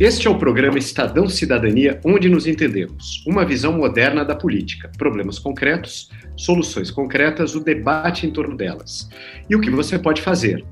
Este 0.00 0.26
é 0.26 0.30
o 0.30 0.38
programa 0.38 0.78
Estadão 0.78 1.28
Cidadania, 1.28 2.00
onde 2.02 2.26
nos 2.26 2.46
entendemos. 2.46 3.22
Uma 3.26 3.44
visão 3.44 3.70
moderna 3.74 4.24
da 4.24 4.34
política, 4.34 4.90
problemas 4.96 5.38
concretos, 5.38 6.08
soluções 6.34 6.90
concretas, 6.90 7.54
o 7.54 7.62
debate 7.62 8.26
em 8.26 8.30
torno 8.30 8.56
delas. 8.56 9.10
E 9.50 9.54
o 9.54 9.60
que 9.60 9.68
você 9.68 9.98
pode 9.98 10.22
fazer. 10.22 10.64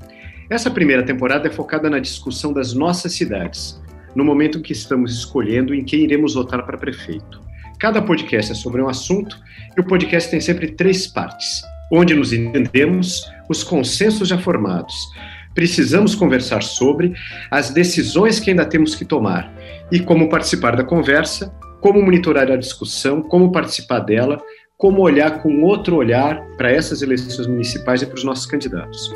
Essa 0.48 0.70
primeira 0.70 1.02
temporada 1.02 1.46
é 1.46 1.50
focada 1.50 1.90
na 1.90 1.98
discussão 1.98 2.54
das 2.54 2.72
nossas 2.72 3.12
cidades, 3.12 3.78
no 4.16 4.24
momento 4.24 4.60
em 4.60 4.62
que 4.62 4.72
estamos 4.72 5.18
escolhendo 5.18 5.74
em 5.74 5.84
quem 5.84 6.04
iremos 6.04 6.32
votar 6.32 6.64
para 6.64 6.78
prefeito. 6.78 7.42
Cada 7.78 8.00
podcast 8.00 8.52
é 8.52 8.54
sobre 8.54 8.80
um 8.80 8.88
assunto 8.88 9.38
e 9.76 9.78
o 9.82 9.84
podcast 9.84 10.30
tem 10.30 10.40
sempre 10.40 10.68
três 10.68 11.06
partes: 11.06 11.60
onde 11.92 12.14
nos 12.14 12.32
entendemos, 12.32 13.30
os 13.46 13.62
consensos 13.62 14.26
já 14.26 14.38
formados, 14.38 14.94
precisamos 15.58 16.14
conversar 16.14 16.62
sobre 16.62 17.14
as 17.50 17.70
decisões 17.70 18.38
que 18.38 18.48
ainda 18.48 18.64
temos 18.64 18.94
que 18.94 19.04
tomar 19.04 19.52
e 19.90 19.98
como 19.98 20.28
participar 20.28 20.76
da 20.76 20.84
conversa, 20.84 21.52
como 21.80 22.00
monitorar 22.00 22.48
a 22.48 22.54
discussão, 22.54 23.20
como 23.20 23.50
participar 23.50 23.98
dela, 23.98 24.40
como 24.76 25.02
olhar 25.02 25.42
com 25.42 25.64
outro 25.64 25.96
olhar 25.96 26.40
para 26.56 26.70
essas 26.70 27.02
eleições 27.02 27.48
municipais 27.48 28.02
e 28.02 28.06
para 28.06 28.14
os 28.14 28.22
nossos 28.22 28.46
candidatos. 28.46 29.12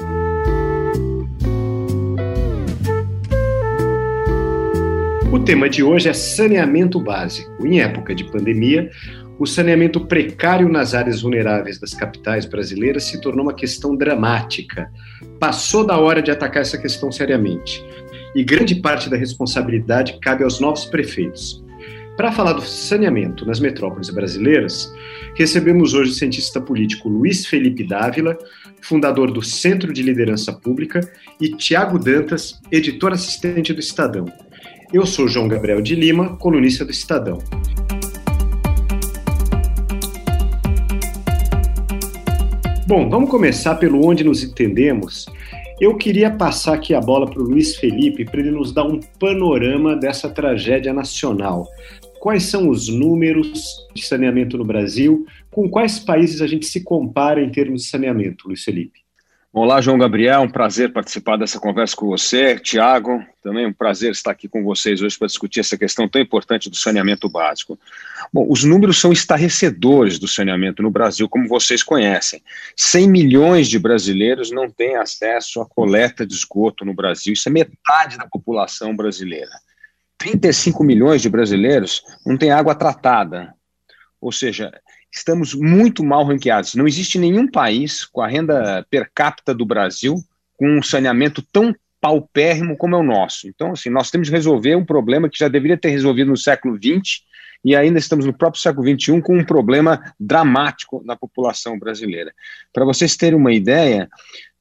O 5.33 5.39
tema 5.39 5.69
de 5.69 5.85
hoje 5.85 6.09
é 6.09 6.13
saneamento 6.13 7.01
básico. 7.01 7.65
Em 7.65 7.81
época 7.81 8.17
de 8.17 8.25
pandemia, 8.25 8.91
o 9.39 9.47
saneamento 9.47 10.01
precário 10.07 10.69
nas 10.69 10.95
áreas 10.95 11.23
vulneráveis 11.23 11.79
das 11.79 11.95
capitais 11.95 12.45
brasileiras 12.45 13.05
se 13.05 13.21
tornou 13.21 13.45
uma 13.45 13.55
questão 13.55 13.97
dramática. 13.97 14.91
Passou 15.41 15.87
da 15.87 15.99
hora 15.99 16.23
de 16.23 16.31
atacar 16.31 16.63
essa 16.63 16.79
questão 16.79 17.11
seriamente. 17.11 17.85
E 18.35 18.45
grande 18.45 18.77
parte 18.77 19.11
da 19.11 19.17
responsabilidade 19.17 20.19
cabe 20.21 20.45
aos 20.45 20.61
novos 20.61 20.85
prefeitos. 20.85 21.63
Para 22.17 22.31
falar 22.31 22.53
do 22.53 22.63
saneamento 22.63 23.47
nas 23.47 23.59
metrópoles 23.59 24.11
brasileiras, 24.11 24.93
recebemos 25.35 25.95
hoje 25.95 26.11
o 26.11 26.15
cientista 26.15 26.61
político 26.61 27.09
Luiz 27.09 27.47
Felipe 27.47 27.83
Dávila, 27.83 28.37
fundador 28.83 29.31
do 29.33 29.43
Centro 29.43 29.93
de 29.93 30.03
Liderança 30.03 30.53
Pública, 30.53 31.01
e 31.41 31.49
Tiago 31.57 31.99
Dantas, 31.99 32.61
editor 32.71 33.13
assistente 33.13 33.73
do 33.73 33.81
Estadão. 33.81 34.27
Eu 34.93 35.07
sou 35.07 35.27
João 35.27 35.49
Gabriel 35.49 35.81
de 35.81 35.95
Lima, 35.95 36.37
colunista 36.37 36.85
do 36.85 36.91
Estadão. 36.91 37.39
Bom, 42.95 43.09
vamos 43.09 43.31
começar 43.31 43.77
pelo 43.77 44.07
onde 44.07 44.23
nos 44.23 44.45
entendemos. 44.45 45.25
Eu 45.81 45.97
queria 45.97 46.31
passar 46.31 46.75
aqui 46.75 46.93
a 46.93 47.01
bola 47.01 47.27
para 47.27 47.41
o 47.41 47.45
Luiz 47.45 47.75
Felipe 47.75 48.23
para 48.23 48.41
ele 48.41 48.51
nos 48.51 48.71
dar 48.71 48.85
um 48.85 49.01
panorama 49.19 49.97
dessa 49.97 50.29
tragédia 50.29 50.93
nacional. 50.93 51.67
Quais 52.21 52.43
são 52.43 52.69
os 52.69 52.89
números 52.91 53.89
de 53.95 54.05
saneamento 54.05 54.59
no 54.59 54.65
Brasil? 54.67 55.25
Com 55.51 55.71
quais 55.71 55.99
países 55.99 56.43
a 56.43 56.47
gente 56.47 56.67
se 56.67 56.85
compara 56.85 57.43
em 57.43 57.51
termos 57.51 57.85
de 57.85 57.89
saneamento, 57.89 58.47
Luiz 58.47 58.63
Felipe? 58.63 59.02
Olá, 59.55 59.83
João 59.83 59.99
Gabriel, 59.99 60.41
um 60.41 60.49
prazer 60.49 60.95
participar 60.95 61.37
dessa 61.37 61.61
conversa 61.61 61.95
com 61.95 62.07
você. 62.07 62.59
Tiago, 62.59 63.23
também 63.43 63.67
um 63.67 63.73
prazer 63.73 64.11
estar 64.11 64.31
aqui 64.31 64.49
com 64.49 64.65
vocês 64.65 65.03
hoje 65.03 65.19
para 65.19 65.27
discutir 65.27 65.61
essa 65.61 65.77
questão 65.77 66.09
tão 66.09 66.23
importante 66.23 66.71
do 66.71 66.77
saneamento 66.77 67.29
básico. 67.29 67.79
Bom, 68.33 68.47
os 68.49 68.65
números 68.65 68.99
são 68.99 69.13
estarrecedores 69.13 70.19
do 70.19 70.27
saneamento 70.27 70.83
no 70.83 70.91
Brasil, 70.91 71.29
como 71.29 71.47
vocês 71.47 71.83
conhecem. 71.83 72.43
100 72.75 73.11
milhões 73.11 73.69
de 73.69 73.79
brasileiros 73.79 74.51
não 74.51 74.71
têm 74.71 74.97
acesso 74.97 75.61
à 75.61 75.67
coleta 75.67 76.27
de 76.27 76.33
esgoto 76.33 76.83
no 76.83 76.95
Brasil, 76.95 77.35
isso 77.35 77.47
é 77.51 77.53
metade 77.53 78.17
da 78.17 78.27
população 78.27 78.97
brasileira. 78.97 79.53
35 80.17 80.83
milhões 80.83 81.21
de 81.21 81.29
brasileiros 81.29 82.03
não 82.25 82.39
têm 82.39 82.51
água 82.51 82.75
tratada, 82.75 83.53
ou 84.19 84.33
seja, 84.33 84.73
estamos 85.13 85.55
muito 85.55 86.03
mal 86.03 86.25
ranqueados. 86.25 86.75
Não 86.75 86.87
existe 86.87 87.19
nenhum 87.19 87.47
país 87.47 88.05
com 88.05 88.23
a 88.23 88.29
renda 88.29 88.85
per 88.91 89.11
capita 89.15 89.55
do 89.55 89.67
Brasil 89.67 90.17
com 90.57 90.79
um 90.79 90.83
saneamento 90.83 91.43
tão 91.53 91.75
paupérrimo 92.01 92.77
como 92.77 92.97
é 92.97 92.99
o 92.99 93.03
nosso. 93.03 93.47
Então, 93.47 93.73
assim, 93.73 93.91
nós 93.91 94.11
temos 94.11 94.29
que 94.29 94.35
resolver 94.35 94.75
um 94.75 94.85
problema 94.85 95.29
que 95.29 95.39
já 95.39 95.49
deveria 95.49 95.77
ter 95.77 95.91
resolvido 95.91 96.31
no 96.31 96.37
século 96.37 96.77
XX 96.77 97.23
e 97.65 97.77
ainda 97.77 97.99
estamos 97.99 98.27
no 98.27 98.33
próprio 98.33 98.61
século 98.61 98.89
XXI 98.89 99.21
com 99.21 99.39
um 99.39 99.45
problema 99.45 100.03
dramático 100.19 101.01
na 101.05 101.15
população 101.15 101.79
brasileira. 101.79 102.35
Para 102.73 102.85
vocês 102.85 103.17
terem 103.17 103.39
uma 103.39 103.53
ideia, 103.53 104.09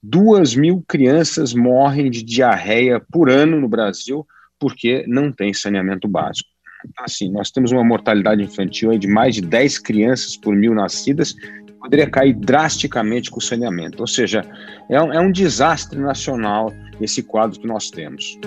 duas 0.03 0.53
mil 0.53 0.83
crianças 0.87 1.53
morrem 1.53 2.11
de 2.11 2.21
diarreia 2.21 2.99
por 3.11 3.29
ano 3.29 3.59
no 3.59 3.67
Brasil 3.67 4.27
porque 4.59 5.03
não 5.07 5.31
tem 5.31 5.51
saneamento 5.51 6.07
básico. 6.07 6.50
Assim, 6.97 7.31
nós 7.31 7.51
temos 7.51 7.71
uma 7.71 7.83
mortalidade 7.83 8.41
infantil 8.41 8.97
de 8.97 9.07
mais 9.07 9.35
de 9.35 9.41
10 9.41 9.79
crianças 9.79 10.35
por 10.37 10.55
mil 10.55 10.73
nascidas, 10.73 11.35
poderia 11.79 12.09
cair 12.09 12.33
drasticamente 12.33 13.31
com 13.31 13.39
o 13.39 13.41
saneamento. 13.41 14.01
Ou 14.01 14.07
seja, 14.07 14.45
é 14.89 15.01
um, 15.01 15.13
é 15.13 15.19
um 15.19 15.31
desastre 15.31 15.99
nacional 15.99 16.71
esse 16.99 17.23
quadro 17.23 17.59
que 17.59 17.67
nós 17.67 17.89
temos. 17.89 18.37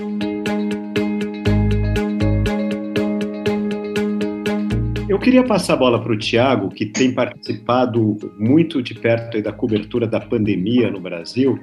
Eu 5.14 5.20
queria 5.20 5.44
passar 5.44 5.74
a 5.74 5.76
bola 5.76 6.02
para 6.02 6.12
o 6.12 6.18
Tiago, 6.18 6.70
que 6.70 6.84
tem 6.84 7.14
participado 7.14 8.18
muito 8.36 8.82
de 8.82 8.94
perto 8.94 9.40
da 9.40 9.52
cobertura 9.52 10.08
da 10.08 10.18
pandemia 10.18 10.90
no 10.90 11.00
Brasil, 11.00 11.56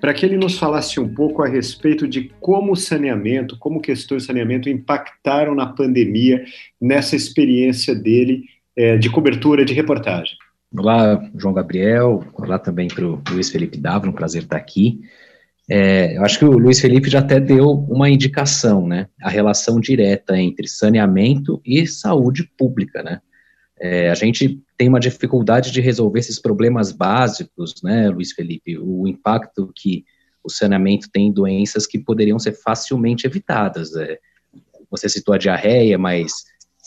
para 0.00 0.12
que 0.12 0.26
ele 0.26 0.36
nos 0.36 0.58
falasse 0.58 0.98
um 0.98 1.14
pouco 1.14 1.40
a 1.40 1.46
respeito 1.46 2.08
de 2.08 2.32
como 2.40 2.72
o 2.72 2.76
saneamento, 2.76 3.56
como 3.56 3.80
questões 3.80 4.22
de 4.22 4.26
saneamento 4.26 4.68
impactaram 4.68 5.54
na 5.54 5.66
pandemia, 5.66 6.44
nessa 6.80 7.14
experiência 7.14 7.94
dele 7.94 8.42
é, 8.76 8.96
de 8.96 9.08
cobertura, 9.08 9.64
de 9.64 9.72
reportagem. 9.72 10.36
Olá, 10.76 11.24
João 11.36 11.54
Gabriel, 11.54 12.24
olá 12.34 12.58
também 12.58 12.88
para 12.88 13.06
o 13.06 13.22
Luiz 13.30 13.48
Felipe 13.48 13.78
Dávila, 13.78 14.10
um 14.10 14.16
prazer 14.16 14.42
estar 14.42 14.56
aqui. 14.56 14.98
É, 15.70 16.16
eu 16.16 16.24
acho 16.24 16.38
que 16.38 16.44
o 16.44 16.58
Luiz 16.58 16.80
Felipe 16.80 17.10
já 17.10 17.18
até 17.18 17.38
deu 17.38 17.70
uma 17.70 18.08
indicação, 18.08 18.86
né, 18.86 19.06
a 19.20 19.28
relação 19.28 19.78
direta 19.78 20.38
entre 20.38 20.66
saneamento 20.66 21.60
e 21.64 21.86
saúde 21.86 22.50
pública, 22.56 23.02
né, 23.02 23.20
é, 23.80 24.10
a 24.10 24.14
gente 24.14 24.60
tem 24.76 24.88
uma 24.88 24.98
dificuldade 25.00 25.70
de 25.70 25.80
resolver 25.80 26.18
esses 26.18 26.40
problemas 26.40 26.90
básicos, 26.90 27.74
né, 27.82 28.08
Luiz 28.08 28.32
Felipe? 28.32 28.78
O 28.78 29.06
impacto 29.06 29.72
que 29.74 30.04
o 30.42 30.50
saneamento 30.50 31.08
tem 31.10 31.28
em 31.28 31.32
doenças 31.32 31.86
que 31.86 31.98
poderiam 31.98 32.38
ser 32.38 32.52
facilmente 32.52 33.26
evitadas. 33.26 33.94
É, 33.94 34.18
você 34.90 35.08
citou 35.08 35.34
a 35.34 35.38
diarreia, 35.38 35.98
mas 35.98 36.32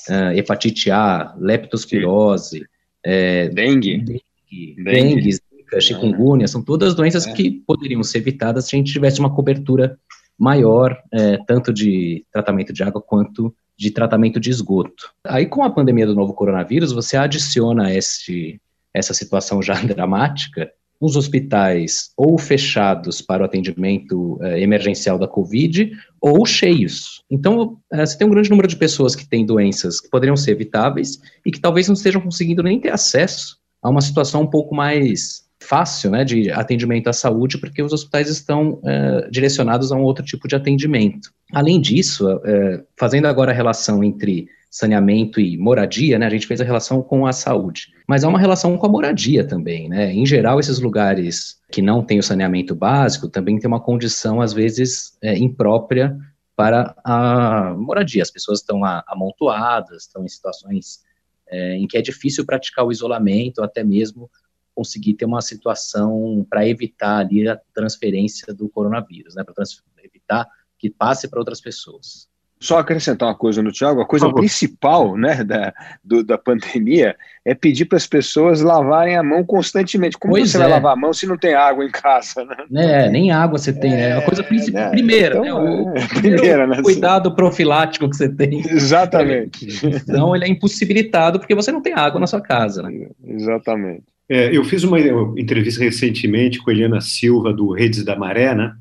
uh, 0.10 0.36
hepatite 0.36 0.90
A, 0.90 1.36
leptospirose, 1.38 2.66
é, 3.04 3.48
dengue, 3.50 3.98
dengue, 3.98 4.84
dengue, 4.84 5.38
zika, 5.72 5.82
chikungunya, 5.82 6.48
são 6.48 6.62
todas 6.62 6.94
doenças 6.94 7.26
é. 7.26 7.34
que 7.34 7.64
poderiam 7.66 8.04
ser 8.04 8.20
evitadas 8.20 8.66
se 8.66 8.76
a 8.76 8.78
gente 8.78 8.92
tivesse 8.92 9.20
uma 9.20 9.34
cobertura 9.34 9.98
maior, 10.38 10.98
é, 11.12 11.38
tanto 11.46 11.72
de 11.72 12.26
tratamento 12.32 12.74
de 12.74 12.84
água 12.84 13.02
quanto 13.02 13.54
de 13.78 13.92
tratamento 13.92 14.40
de 14.40 14.50
esgoto. 14.50 15.12
Aí, 15.26 15.46
com 15.46 15.64
a 15.64 15.70
pandemia 15.70 16.06
do 16.06 16.16
novo 16.16 16.34
coronavírus, 16.34 16.92
você 16.92 17.16
adiciona 17.16 17.94
este, 17.94 18.60
essa 18.94 19.14
situação 19.14 19.62
já 19.62 19.76
dramática, 19.86 20.72
os 21.00 21.16
hospitais 21.16 22.12
ou 22.16 22.38
fechados 22.38 23.24
para 23.24 23.42
o 23.42 23.46
atendimento 23.46 24.38
eh, 24.44 24.62
emergencial 24.62 25.18
da 25.18 25.28
Covid 25.28 25.92
ou 26.20 26.46
cheios. 26.46 27.24
Então, 27.30 27.80
eh, 27.92 28.06
você 28.06 28.16
tem 28.16 28.28
um 28.28 28.30
grande 28.30 28.52
número 28.52 28.68
de 28.68 28.76
pessoas 28.76 29.16
que 29.16 29.28
têm 29.28 29.44
doenças 29.44 30.00
que 30.00 30.10
poderiam 30.12 30.38
ser 30.38 30.52
evitáveis 30.52 31.20
e 31.44 31.52
que 31.52 31.60
talvez 31.60 31.88
não 31.88 31.96
estejam 31.96 32.22
conseguindo 32.22 32.62
nem 32.62 32.80
ter 32.80 32.92
acesso 32.92 33.58
a 33.82 33.90
uma 33.90 34.02
situação 34.02 34.44
um 34.44 34.48
pouco 34.48 34.76
mais 34.76 35.50
fácil 35.72 36.12
né, 36.12 36.26
de 36.26 36.52
atendimento 36.52 37.08
à 37.08 37.14
saúde, 37.14 37.58
porque 37.58 37.82
os 37.82 37.94
hospitais 37.94 38.28
estão 38.28 38.82
é, 38.84 39.30
direcionados 39.32 39.90
a 39.90 39.96
um 39.96 40.04
outro 40.04 40.26
tipo 40.26 40.46
de 40.46 40.54
atendimento. 40.54 41.32
Além 41.54 41.80
disso, 41.80 42.30
é, 42.44 42.84
fazendo 43.00 43.26
agora 43.26 43.52
a 43.52 43.56
relação 43.56 44.04
entre 44.04 44.50
saneamento 44.70 45.40
e 45.40 45.58
moradia, 45.58 46.20
né, 46.20 46.26
a 46.26 46.30
gente 46.30 46.46
fez 46.46 46.60
a 46.60 46.66
relação 46.66 47.02
com 47.02 47.26
a 47.26 47.32
saúde, 47.32 47.88
mas 48.06 48.26
há 48.26 48.28
uma 48.28 48.38
relação 48.38 48.78
com 48.78 48.86
a 48.86 48.90
moradia 48.90 49.46
também, 49.48 49.88
né, 49.88 50.14
em 50.14 50.26
geral 50.26 50.60
esses 50.60 50.80
lugares 50.80 51.58
que 51.72 51.82
não 51.82 52.04
têm 52.04 52.20
o 52.20 52.24
saneamento 52.24 52.76
básico 52.76 53.30
também 53.30 53.58
têm 53.58 53.70
uma 53.70 53.80
condição, 53.80 54.42
às 54.42 54.52
vezes, 54.52 55.18
é, 55.22 55.38
imprópria 55.38 56.18
para 56.54 56.94
a 57.02 57.74
moradia, 57.78 58.24
as 58.24 58.32
pessoas 58.32 58.60
estão 58.60 58.84
amontoadas, 59.08 60.04
estão 60.04 60.26
em 60.26 60.28
situações 60.28 61.00
é, 61.48 61.76
em 61.76 61.88
que 61.88 61.98
é 61.98 62.02
difícil 62.02 62.46
praticar 62.46 62.86
o 62.86 62.92
isolamento, 62.92 63.64
até 63.64 63.86
mesmo 63.86 64.30
conseguir 64.74 65.14
ter 65.16 65.26
uma 65.26 65.42
situação 65.42 66.46
para 66.50 66.68
evitar 66.68 67.20
ali 67.20 67.48
a 67.48 67.60
transferência 67.74 68.54
do 68.54 68.70
coronavírus, 68.70 69.36
né, 69.36 69.44
para 69.44 69.64
evitar 70.04 70.48
que 70.78 70.90
passe 70.90 71.28
para 71.28 71.40
outras 71.40 71.62
pessoas. 71.62 72.32
Só 72.62 72.78
acrescentar 72.78 73.28
uma 73.28 73.36
coisa 73.36 73.64
no 73.64 73.72
Tiago, 73.72 74.02
a 74.02 74.06
coisa 74.06 74.32
principal 74.32 75.18
né, 75.18 75.44
da, 75.44 75.74
do, 76.04 76.24
da 76.24 76.38
pandemia 76.38 77.16
é 77.44 77.56
pedir 77.56 77.86
para 77.86 77.98
as 77.98 78.06
pessoas 78.06 78.62
lavarem 78.62 79.18
a 79.18 79.24
mão 79.24 79.44
constantemente. 79.44 80.16
Como 80.16 80.36
pois 80.36 80.52
você 80.52 80.58
é. 80.58 80.60
vai 80.60 80.70
lavar 80.70 80.94
a 80.94 80.96
mão 80.96 81.12
se 81.12 81.26
não 81.26 81.40
tem 81.40 81.56
água 81.56 81.84
em 81.84 81.90
casa? 81.90 82.46
Né? 82.70 83.06
É, 83.06 83.10
nem 83.10 83.32
água 83.32 83.58
você 83.58 83.74
tem, 83.74 83.92
é, 83.92 84.10
é 84.10 84.14
a 84.14 84.22
coisa 84.22 84.44
principal. 84.44 84.84
Né? 84.84 84.90
Primeira, 84.92 85.40
então, 85.40 85.44
né, 85.44 85.72
o, 85.72 85.98
é, 85.98 86.08
primeira, 86.08 86.68
né? 86.68 86.84
cuidado 86.84 87.34
profilático 87.34 88.08
que 88.08 88.16
você 88.16 88.30
tem. 88.30 88.60
Exatamente. 88.70 89.68
Então 89.84 90.36
ele 90.36 90.46
é 90.46 90.48
impossibilitado 90.48 91.40
porque 91.40 91.56
você 91.56 91.72
não 91.72 91.82
tem 91.82 91.94
água 91.94 92.20
na 92.20 92.28
sua 92.28 92.42
casa. 92.42 92.84
Né? 92.84 93.08
Exatamente. 93.26 94.04
É, 94.34 94.56
eu 94.56 94.64
fiz 94.64 94.86
uma 94.86 94.98
entrevista 95.38 95.84
recentemente 95.84 96.58
com 96.60 96.70
a 96.70 96.74
Eliana 96.74 97.02
Silva, 97.02 97.52
do 97.52 97.74
Redes 97.74 98.06
da 98.06 98.16
Maré, 98.16 98.56
né? 98.56 98.74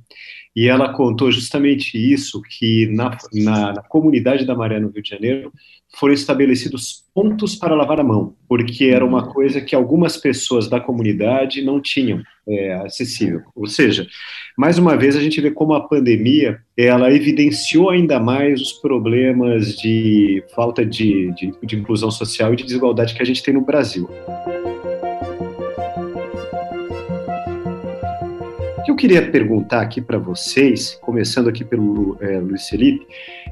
e 0.55 0.69
ela 0.69 0.93
contou 0.93 1.31
justamente 1.31 1.97
isso, 1.97 2.43
que 2.43 2.87
na, 2.89 3.17
na, 3.33 3.73
na, 3.73 3.83
comunidade 3.83 4.45
da 4.45 4.55
Maré, 4.55 4.81
no 4.81 4.91
Rio 4.91 5.03
de 5.03 5.11
Janeiro, 5.11 5.53
foram 5.97 6.13
estabelecidos 6.15 7.05
pontos 7.15 7.57
para 7.57 7.75
lavar 7.75 8.01
a 8.01 8.05
mão, 8.05 8.35
porque 8.49 8.87
era 8.87 9.05
uma 9.05 9.27
coisa 9.33 9.61
que 9.61 9.75
algumas 9.75 10.17
pessoas 10.17 10.69
da 10.69 10.81
comunidade 10.81 11.63
não 11.63 11.81
tinham 11.81 12.23
é, 12.49 12.75
acessível. 12.75 13.43
Ou 13.55 13.67
seja, 13.67 14.07
mais 14.57 14.79
uma 14.79 14.97
vez 14.97 15.17
a 15.17 15.21
gente 15.21 15.41
vê 15.41 15.51
como 15.51 15.75
a 15.75 15.89
pandemia, 15.89 16.61
ela 16.77 17.13
evidenciou 17.13 17.91
ainda 17.91 18.21
mais 18.21 18.61
os 18.61 18.73
problemas 18.75 19.77
de 19.77 20.43
falta 20.55 20.85
de, 20.85 21.33
de, 21.35 21.53
de 21.63 21.77
inclusão 21.77 22.11
social 22.11 22.53
e 22.53 22.57
de 22.57 22.65
desigualdade 22.65 23.15
que 23.15 23.23
a 23.23 23.27
gente 23.27 23.43
tem 23.43 23.55
no 23.55 23.65
Brasil. 23.65 24.09
Que 28.85 28.91
eu 28.91 28.97
queria 28.97 29.31
perguntar 29.31 29.83
aqui 29.83 30.01
para 30.01 30.19
vocês, 30.19 30.95
começando 31.03 31.49
aqui 31.49 31.65
pelo 31.65 32.17
é, 32.21 32.39
Luiz 32.39 32.69
Felipe, 32.69 33.07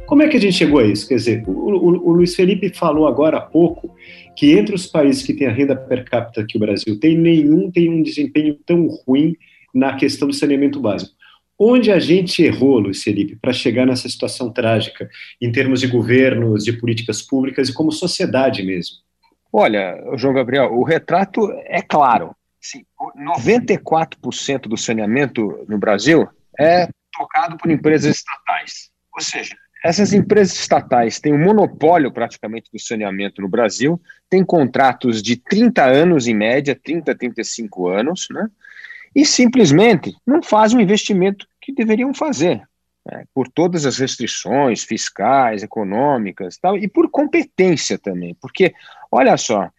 como 0.06 0.22
é 0.22 0.28
que 0.28 0.36
a 0.36 0.40
gente 0.40 0.56
chegou 0.56 0.80
a 0.80 0.84
isso? 0.84 1.06
Quer 1.06 1.16
dizer, 1.16 1.44
o, 1.46 1.50
o, 1.50 2.08
o, 2.08 2.12
Luiz 2.12 2.34
Felipe 2.34 2.70
falou 2.70 3.06
agora 3.06 3.38
há 3.38 3.40
pouco 3.40 3.94
que 4.34 4.52
entre 4.52 4.74
os 4.74 4.86
países 4.86 5.22
que 5.22 5.34
têm 5.34 5.46
a 5.46 5.52
renda 5.52 5.76
per 5.76 6.04
capita 6.04 6.46
que 6.46 6.56
o 6.56 6.60
Brasil 6.60 6.98
tem, 6.98 7.16
nenhum 7.16 7.70
tem 7.70 7.90
um 7.90 8.02
desempenho 8.02 8.58
tão 8.64 8.86
ruim 9.06 9.36
na 9.74 9.96
questão 9.96 10.28
do 10.28 10.34
saneamento 10.34 10.80
básico. 10.80 11.12
Onde 11.58 11.90
a 11.90 11.98
gente 11.98 12.42
errou, 12.42 12.78
Luiz 12.78 13.02
Felipe, 13.02 13.36
para 13.36 13.52
chegar 13.52 13.84
nessa 13.84 14.08
situação 14.08 14.50
trágica, 14.50 15.10
em 15.40 15.50
termos 15.50 15.80
de 15.80 15.88
governos, 15.88 16.64
de 16.64 16.72
políticas 16.72 17.20
públicas 17.20 17.68
e 17.68 17.74
como 17.74 17.90
sociedade 17.90 18.62
mesmo? 18.62 18.96
Olha, 19.52 19.96
João 20.16 20.34
Gabriel, 20.34 20.72
o 20.72 20.84
retrato 20.84 21.50
é 21.64 21.82
claro. 21.82 22.34
Sim, 22.60 22.84
94% 23.16 24.62
do 24.62 24.76
saneamento 24.76 25.64
no 25.68 25.78
Brasil 25.78 26.28
é 26.58 26.88
tocado 27.12 27.56
por 27.56 27.70
empresas 27.70 28.16
estatais. 28.16 28.90
Ou 29.14 29.20
seja, 29.20 29.56
essas 29.84 30.12
empresas 30.12 30.58
estatais 30.58 31.20
têm 31.20 31.32
um 31.32 31.44
monopólio 31.44 32.12
praticamente 32.12 32.70
do 32.72 32.80
saneamento 32.80 33.40
no 33.40 33.48
Brasil, 33.48 34.00
têm 34.28 34.44
contratos 34.44 35.22
de 35.22 35.36
30 35.36 35.84
anos 35.84 36.26
em 36.26 36.34
média, 36.34 36.78
30, 36.82 37.14
35 37.14 37.88
anos, 37.88 38.26
né? 38.30 38.48
E 39.14 39.24
simplesmente 39.24 40.14
não 40.26 40.42
fazem 40.42 40.78
o 40.78 40.82
investimento 40.82 41.46
que 41.60 41.72
deveriam 41.72 42.12
fazer, 42.12 42.62
né? 43.06 43.24
por 43.32 43.48
todas 43.48 43.86
as 43.86 43.98
restrições 43.98 44.84
fiscais, 44.84 45.62
econômicas, 45.62 46.58
tal, 46.58 46.76
e 46.76 46.86
por 46.88 47.10
competência 47.10 47.98
também, 47.98 48.36
porque 48.40 48.74
olha 49.10 49.36
só, 49.36 49.70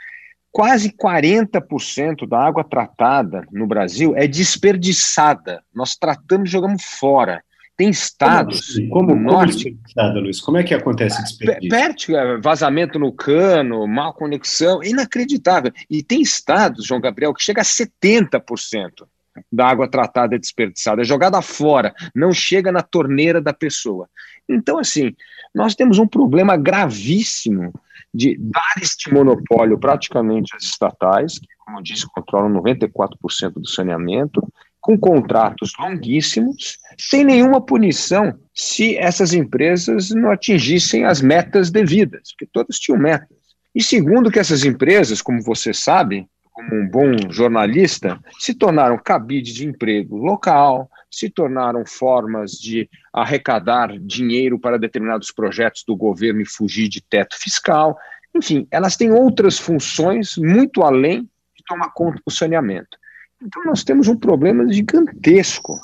quase 0.52 0.92
40% 0.92 2.28
da 2.28 2.40
água 2.40 2.64
tratada 2.64 3.46
no 3.52 3.68
Brasil 3.68 4.16
é 4.16 4.28
desperdiçada. 4.28 5.62
Nós 5.74 5.96
tratamos 5.96 6.50
e 6.50 6.52
jogamos 6.52 6.84
fora. 6.84 7.44
Tem 7.78 7.90
estados 7.90 8.76
como, 8.76 8.90
como, 8.90 9.08
como 9.14 9.24
norte. 9.24 9.78
Luiz? 10.16 10.42
Como 10.42 10.58
é 10.58 10.64
que 10.64 10.74
acontece 10.74 11.24
desperdício? 11.24 11.70
Perde 11.70 12.14
é, 12.14 12.38
vazamento 12.38 13.00
no 13.00 13.14
cano, 13.14 13.88
mal 13.88 14.14
conexão, 14.14 14.84
inacreditável. 14.84 15.72
E 15.90 16.04
tem 16.04 16.22
estados, 16.22 16.86
João 16.86 17.00
Gabriel, 17.00 17.34
que 17.34 17.42
chega 17.42 17.62
a 17.62 17.64
70% 17.64 19.08
da 19.50 19.68
água 19.68 19.90
tratada 19.90 20.36
é 20.36 20.40
desperdiçada, 20.40 21.02
é 21.02 21.06
jogada 21.06 21.42
fora, 21.42 21.94
não 22.14 22.34
chega 22.34 22.72
na 22.72 22.82
torneira 22.82 23.42
da 23.42 23.54
pessoa. 23.54 24.10
Então, 24.50 24.78
assim, 24.78 25.16
nós 25.56 25.76
temos 25.76 26.00
um 26.00 26.08
problema 26.08 26.58
gravíssimo 26.58 27.72
de 28.14 28.38
dar 28.40 28.74
este 28.82 29.14
monopólio 29.14 29.78
praticamente 29.78 30.56
às 30.56 30.64
estatais, 30.64 31.40
que, 31.40 31.48
como 31.66 31.82
disse, 31.82 32.08
controlam 32.14 32.62
94% 32.62 33.54
do 33.54 33.68
saneamento, 33.68 34.42
com 34.82 34.98
contratos 34.98 35.74
longuíssimos, 35.80 36.78
sem 36.98 37.24
nenhuma 37.24 37.62
punição 37.62 38.34
se 38.54 38.98
essas 38.98 39.34
empresas 39.34 40.10
não 40.10 40.32
atingissem 40.32 41.06
as 41.06 41.22
metas 41.22 41.70
devidas, 41.70 42.32
porque 42.32 42.50
todas 42.52 42.80
tinham 42.80 43.00
metas. 43.00 43.38
E 43.76 43.84
segundo 43.84 44.32
que 44.32 44.40
essas 44.40 44.64
empresas, 44.64 45.22
como 45.22 45.42
você 45.42 45.74
sabe, 45.74 46.28
como 46.52 46.76
um 46.76 46.90
bom 46.90 47.30
jornalista, 47.30 48.20
se 48.40 48.54
tornaram 48.54 48.98
cabide 48.98 49.54
de 49.54 49.66
emprego 49.66 50.18
local, 50.18 50.90
se 51.10 51.30
tornaram 51.30 51.86
formas 51.86 52.52
de 52.52 52.90
arrecadar 53.14 53.98
dinheiro 54.00 54.60
para 54.60 54.78
determinados 54.78 55.32
projetos 55.32 55.84
do 55.86 55.96
governo 55.96 56.42
e 56.42 56.46
fugir 56.46 56.88
de 56.88 57.02
teto 57.02 57.36
fiscal. 57.38 57.98
Enfim, 58.36 58.68
elas 58.70 58.96
têm 58.96 59.12
outras 59.12 59.58
funções 59.58 60.38
muito 60.38 60.84
além 60.84 61.24
de 61.56 61.64
tomar 61.68 61.92
conta 61.94 62.22
do 62.26 62.32
saneamento. 62.32 62.98
Então, 63.42 63.64
nós 63.64 63.84
temos 63.84 64.08
um 64.08 64.18
problema 64.18 64.72
gigantesco. 64.72 65.80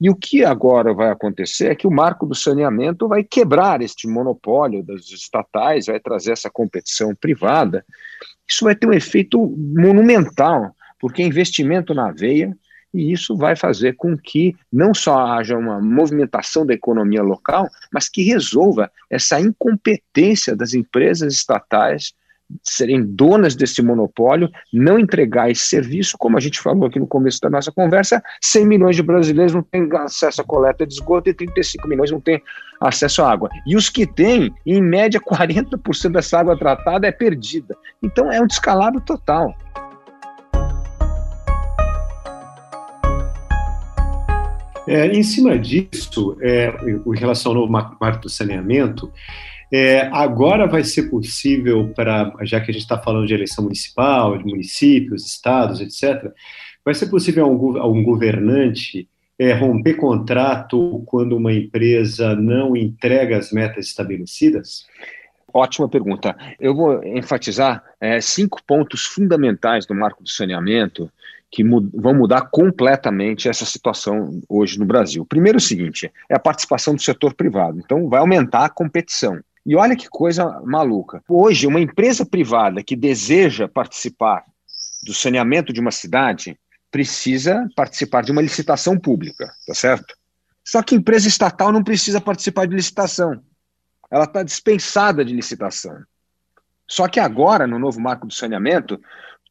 E 0.00 0.10
o 0.10 0.14
que 0.14 0.44
agora 0.44 0.92
vai 0.92 1.10
acontecer 1.10 1.68
é 1.68 1.74
que 1.74 1.86
o 1.86 1.90
marco 1.90 2.26
do 2.26 2.34
saneamento 2.34 3.08
vai 3.08 3.24
quebrar 3.24 3.80
este 3.80 4.06
monopólio 4.06 4.82
das 4.82 5.10
estatais, 5.10 5.86
vai 5.86 5.98
trazer 5.98 6.32
essa 6.32 6.50
competição 6.50 7.14
privada 7.14 7.84
isso 8.48 8.64
vai 8.64 8.74
ter 8.74 8.86
um 8.86 8.92
efeito 8.92 9.54
monumental, 9.76 10.74
porque 10.98 11.22
investimento 11.22 11.92
na 11.92 12.10
veia, 12.10 12.56
e 12.92 13.12
isso 13.12 13.36
vai 13.36 13.54
fazer 13.54 13.94
com 13.96 14.16
que 14.16 14.56
não 14.72 14.94
só 14.94 15.18
haja 15.18 15.56
uma 15.56 15.80
movimentação 15.80 16.64
da 16.64 16.74
economia 16.74 17.22
local, 17.22 17.68
mas 17.92 18.08
que 18.08 18.22
resolva 18.22 18.90
essa 19.10 19.40
incompetência 19.40 20.56
das 20.56 20.74
empresas 20.74 21.32
estatais 21.32 22.14
serem 22.62 23.04
donas 23.04 23.54
desse 23.54 23.82
monopólio, 23.82 24.50
não 24.72 24.98
entregar 24.98 25.50
esse 25.50 25.66
serviço, 25.66 26.16
como 26.16 26.36
a 26.36 26.40
gente 26.40 26.60
falou 26.60 26.86
aqui 26.86 26.98
no 26.98 27.06
começo 27.06 27.40
da 27.40 27.50
nossa 27.50 27.70
conversa, 27.70 28.22
100 28.40 28.66
milhões 28.66 28.96
de 28.96 29.02
brasileiros 29.02 29.54
não 29.54 29.62
têm 29.62 29.88
acesso 29.92 30.40
à 30.40 30.44
coleta 30.44 30.86
de 30.86 30.94
esgoto 30.94 31.28
e 31.28 31.34
35 31.34 31.86
milhões 31.86 32.10
não 32.10 32.20
têm 32.20 32.42
acesso 32.80 33.22
à 33.22 33.30
água. 33.30 33.50
E 33.66 33.76
os 33.76 33.90
que 33.90 34.06
têm, 34.06 34.52
em 34.64 34.80
média, 34.80 35.20
40% 35.20 36.10
dessa 36.10 36.38
água 36.38 36.58
tratada 36.58 37.06
é 37.06 37.12
perdida. 37.12 37.76
Então 38.02 38.32
é 38.32 38.40
um 38.40 38.46
descalabro 38.46 39.00
total. 39.00 39.54
É, 44.88 45.06
em 45.06 45.22
cima 45.22 45.58
disso, 45.58 46.36
é, 46.40 46.68
em 46.86 47.18
relação 47.18 47.54
ao 47.56 47.68
marco 47.68 48.22
do 48.22 48.28
saneamento, 48.28 49.12
é, 49.70 50.08
agora 50.12 50.66
vai 50.66 50.82
ser 50.82 51.10
possível 51.10 51.92
para, 51.94 52.32
já 52.42 52.58
que 52.58 52.70
a 52.70 52.74
gente 52.74 52.82
está 52.82 52.96
falando 52.96 53.26
de 53.26 53.34
eleição 53.34 53.64
municipal, 53.64 54.38
de 54.38 54.44
municípios, 54.44 55.26
estados, 55.26 55.80
etc., 55.80 56.32
vai 56.82 56.94
ser 56.94 57.08
possível 57.08 57.44
a 57.44 57.48
um, 57.48 57.76
a 57.76 57.86
um 57.86 58.02
governante 58.02 59.06
é, 59.38 59.52
romper 59.52 59.94
contrato 59.94 61.02
quando 61.06 61.36
uma 61.36 61.52
empresa 61.52 62.34
não 62.34 62.74
entrega 62.74 63.36
as 63.36 63.52
metas 63.52 63.86
estabelecidas? 63.86 64.86
Ótima 65.52 65.88
pergunta. 65.88 66.36
Eu 66.58 66.74
vou 66.74 67.04
enfatizar 67.04 67.82
é, 68.00 68.20
cinco 68.20 68.62
pontos 68.66 69.04
fundamentais 69.04 69.86
do 69.86 69.94
marco 69.94 70.22
do 70.22 70.28
saneamento 70.28 71.10
que 71.50 71.64
mud 71.64 71.90
vão 71.94 72.14
mudar 72.14 72.48
completamente 72.50 73.48
essa 73.48 73.64
situação 73.64 74.40
hoje 74.48 74.78
no 74.78 74.84
Brasil. 74.84 75.24
Primeiro, 75.24 75.58
o 75.58 75.60
seguinte: 75.60 76.12
é 76.28 76.34
a 76.34 76.40
participação 76.40 76.94
do 76.94 77.02
setor 77.02 77.34
privado. 77.34 77.78
Então, 77.78 78.08
vai 78.08 78.20
aumentar 78.20 78.64
a 78.64 78.70
competição. 78.70 79.40
E 79.64 79.76
olha 79.76 79.96
que 79.96 80.08
coisa 80.08 80.60
maluca. 80.64 81.22
Hoje, 81.28 81.66
uma 81.66 81.80
empresa 81.80 82.24
privada 82.24 82.82
que 82.82 82.96
deseja 82.96 83.68
participar 83.68 84.44
do 85.04 85.14
saneamento 85.14 85.72
de 85.72 85.80
uma 85.80 85.90
cidade 85.90 86.58
precisa 86.90 87.68
participar 87.76 88.22
de 88.22 88.32
uma 88.32 88.42
licitação 88.42 88.98
pública, 88.98 89.52
tá 89.66 89.74
certo? 89.74 90.16
Só 90.64 90.82
que 90.82 90.94
empresa 90.94 91.28
estatal 91.28 91.72
não 91.72 91.82
precisa 91.82 92.20
participar 92.20 92.66
de 92.66 92.74
licitação. 92.74 93.42
Ela 94.10 94.24
está 94.24 94.42
dispensada 94.42 95.24
de 95.24 95.34
licitação. 95.34 96.02
Só 96.86 97.06
que 97.06 97.20
agora, 97.20 97.66
no 97.66 97.78
novo 97.78 98.00
marco 98.00 98.26
do 98.26 98.32
saneamento, 98.32 98.98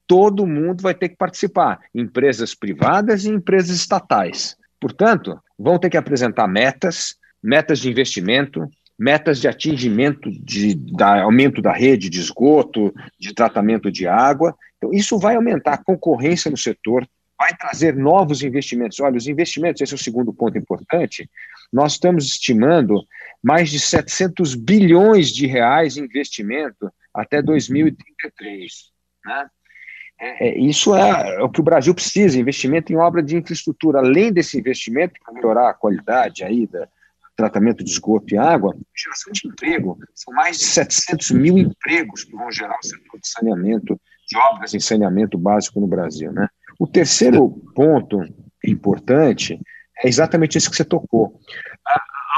todo 0.08 0.48
mundo 0.48 0.82
vai 0.82 0.96
ter 0.96 1.10
que 1.10 1.18
participar, 1.18 1.80
empresas 1.94 2.56
privadas 2.56 3.26
e 3.26 3.30
empresas 3.30 3.76
estatais. 3.76 4.56
Portanto, 4.80 5.40
vão 5.60 5.78
ter 5.78 5.90
que 5.90 5.98
apresentar 5.98 6.48
metas, 6.48 7.16
metas 7.44 7.80
de 7.80 7.90
investimento, 7.90 8.70
metas 8.98 9.40
de 9.40 9.48
atingimento 9.48 10.32
de 10.32 10.76
aumento 11.22 11.62
da 11.62 11.74
rede 11.74 12.10
de 12.10 12.20
esgoto, 12.20 12.94
de 13.20 13.34
tratamento 13.34 13.92
de 13.92 14.08
água. 14.08 14.56
Então, 14.78 14.92
isso 14.94 15.20
vai 15.20 15.36
aumentar 15.36 15.74
a 15.74 15.84
concorrência 15.84 16.50
no 16.50 16.58
setor, 16.58 17.08
vai 17.38 17.56
trazer 17.56 17.96
novos 17.96 18.42
investimentos. 18.42 19.00
Olha, 19.00 19.18
os 19.18 19.28
investimentos, 19.28 19.82
esse 19.82 19.94
é 19.94 19.96
o 19.96 20.00
segundo 20.00 20.34
ponto 20.34 20.58
importante, 20.58 21.30
nós 21.72 21.94
estamos 21.94 22.26
estimando 22.26 23.04
mais 23.44 23.70
de 23.70 23.80
700 23.80 24.56
bilhões 24.56 25.30
de 25.30 25.46
reais 25.46 25.98
em 25.98 26.06
investimento 26.06 26.92
até 27.14 27.42
2033. 27.42 28.92
Né? 29.26 29.50
É, 30.20 30.58
isso 30.58 30.96
é, 30.96 31.36
é, 31.36 31.44
o 31.44 31.50
que 31.50 31.60
o 31.60 31.64
Brasil 31.64 31.94
precisa, 31.94 32.40
investimento 32.40 32.92
em 32.92 32.96
obra 32.96 33.22
de 33.22 33.36
infraestrutura. 33.36 34.00
Além 34.00 34.34
desse 34.34 34.58
investimento, 34.58 35.14
para 35.24 35.34
melhorar 35.34 35.70
a 35.70 35.74
qualidade 35.74 36.44
aí 36.44 36.66
do 36.66 36.88
tratamento 37.36 37.84
de 37.84 37.92
esgoto 37.92 38.34
e 38.34 38.38
água, 38.38 38.76
geração 38.96 39.32
de 39.32 39.48
emprego. 39.48 39.98
São 40.16 40.34
mais 40.34 40.58
de 40.58 40.66
700 40.66 41.32
mil 41.32 41.58
empregos 41.58 42.24
que 42.24 42.36
vão 42.36 42.52
gerar 42.52 42.78
o 42.80 42.86
setor 42.86 43.20
de 43.20 43.28
saneamento, 43.28 44.00
de 44.28 44.38
obras 44.38 44.74
em 44.74 44.80
saneamento 44.80 45.38
básico 45.38 45.80
no 45.80 45.88
Brasil. 45.88 46.32
Né? 46.32 46.48
O 46.80 46.88
terceiro 46.88 47.50
ponto 47.76 48.22
importante 48.66 49.60
é 50.04 50.08
exatamente 50.08 50.58
isso 50.58 50.70
que 50.70 50.76
você 50.76 50.84
tocou. 50.84 51.40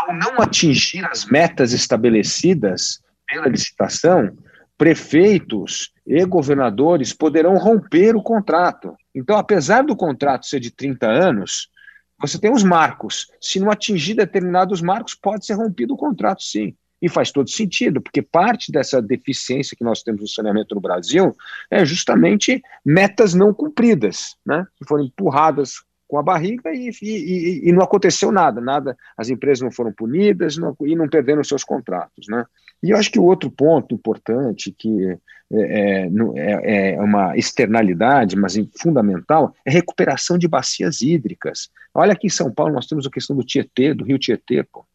Ao 0.02 0.14
não 0.14 0.42
atingir 0.42 1.06
as 1.06 1.26
metas 1.26 1.72
estabelecidas 1.72 3.02
pela 3.28 3.48
licitação, 3.48 4.36
prefeitos 4.80 5.92
e 6.08 6.24
governadores 6.24 7.12
poderão 7.12 7.58
romper 7.58 8.16
o 8.16 8.24
contrato. 8.24 8.96
Então, 9.14 9.38
apesar 9.38 9.84
do 9.84 9.94
contrato 9.94 10.46
ser 10.46 10.62
de 10.62 10.72
30 10.72 11.06
anos, 11.06 11.70
você 12.18 12.40
tem 12.40 12.50
os 12.50 12.64
marcos. 12.64 13.28
Se 13.42 13.60
não 13.60 13.70
atingir 13.70 14.14
determinados 14.14 14.82
marcos, 14.82 15.14
pode 15.14 15.46
ser 15.46 15.56
rompido 15.56 15.96
o 15.96 15.98
contrato, 15.98 16.42
sim. 16.42 16.74
E 17.02 17.10
faz 17.10 17.30
todo 17.30 17.50
sentido, 17.50 18.02
porque 18.02 18.22
parte 18.22 18.72
dessa 18.72 19.02
deficiência 19.02 19.76
que 19.76 19.84
nós 19.84 20.02
temos 20.02 20.22
no 20.22 20.28
saneamento 20.30 20.74
no 20.74 20.82
Brasil 20.82 21.36
é 21.70 21.84
justamente 21.86 22.62
metas 22.84 23.34
não 23.34 23.54
cumpridas, 23.54 24.38
né? 24.46 24.66
que 24.78 24.88
foram 24.88 25.04
empurradas 25.04 25.84
com 26.08 26.18
a 26.18 26.24
barriga 26.24 26.74
e, 26.74 26.90
e, 27.02 27.70
e, 27.70 27.72
não 27.72 27.84
aconteceu 27.84 28.32
nada, 28.32 28.60
nada, 28.60 28.98
as 29.16 29.30
empresas 29.30 29.62
não 29.62 29.72
foram 29.72 29.92
punidas 29.92 30.58
não, 30.58 30.76
e 30.82 30.96
não 30.96 31.08
perderam 31.08 31.44
seus 31.44 31.64
contratos, 31.64 32.28
né? 32.28 32.46
E 32.82 32.92
eu 32.92 32.98
acho 32.98 33.12
que 33.12 33.20
o 33.20 33.26
outro 33.26 33.52
ponto 33.52 33.94
importante 33.94 34.74
que 34.78 35.18
é, 35.52 36.06
é, 36.06 36.10
é, 36.36 36.96
é 36.96 37.02
uma 37.02 37.36
externalidade, 37.38 38.36
mas 38.36 38.56
fundamental, 38.80 39.54
é 39.66 39.72
recuperação 39.72 40.38
de 40.38 40.48
bacias 40.48 41.02
hídricas. 41.02 41.70
Olha 41.94 42.14
aqui 42.14 42.28
em 42.28 42.32
São 42.32 42.52
Paulo 42.52 42.74
nós 42.74 42.88
temos 42.88 43.06
a 43.06 43.12
questão 43.12 43.36
do 43.36 43.44
Tietê, 43.44 43.94
do 43.94 44.04
Rio 44.04 44.20
Tietê, 44.20 44.64
pô. 44.64 44.86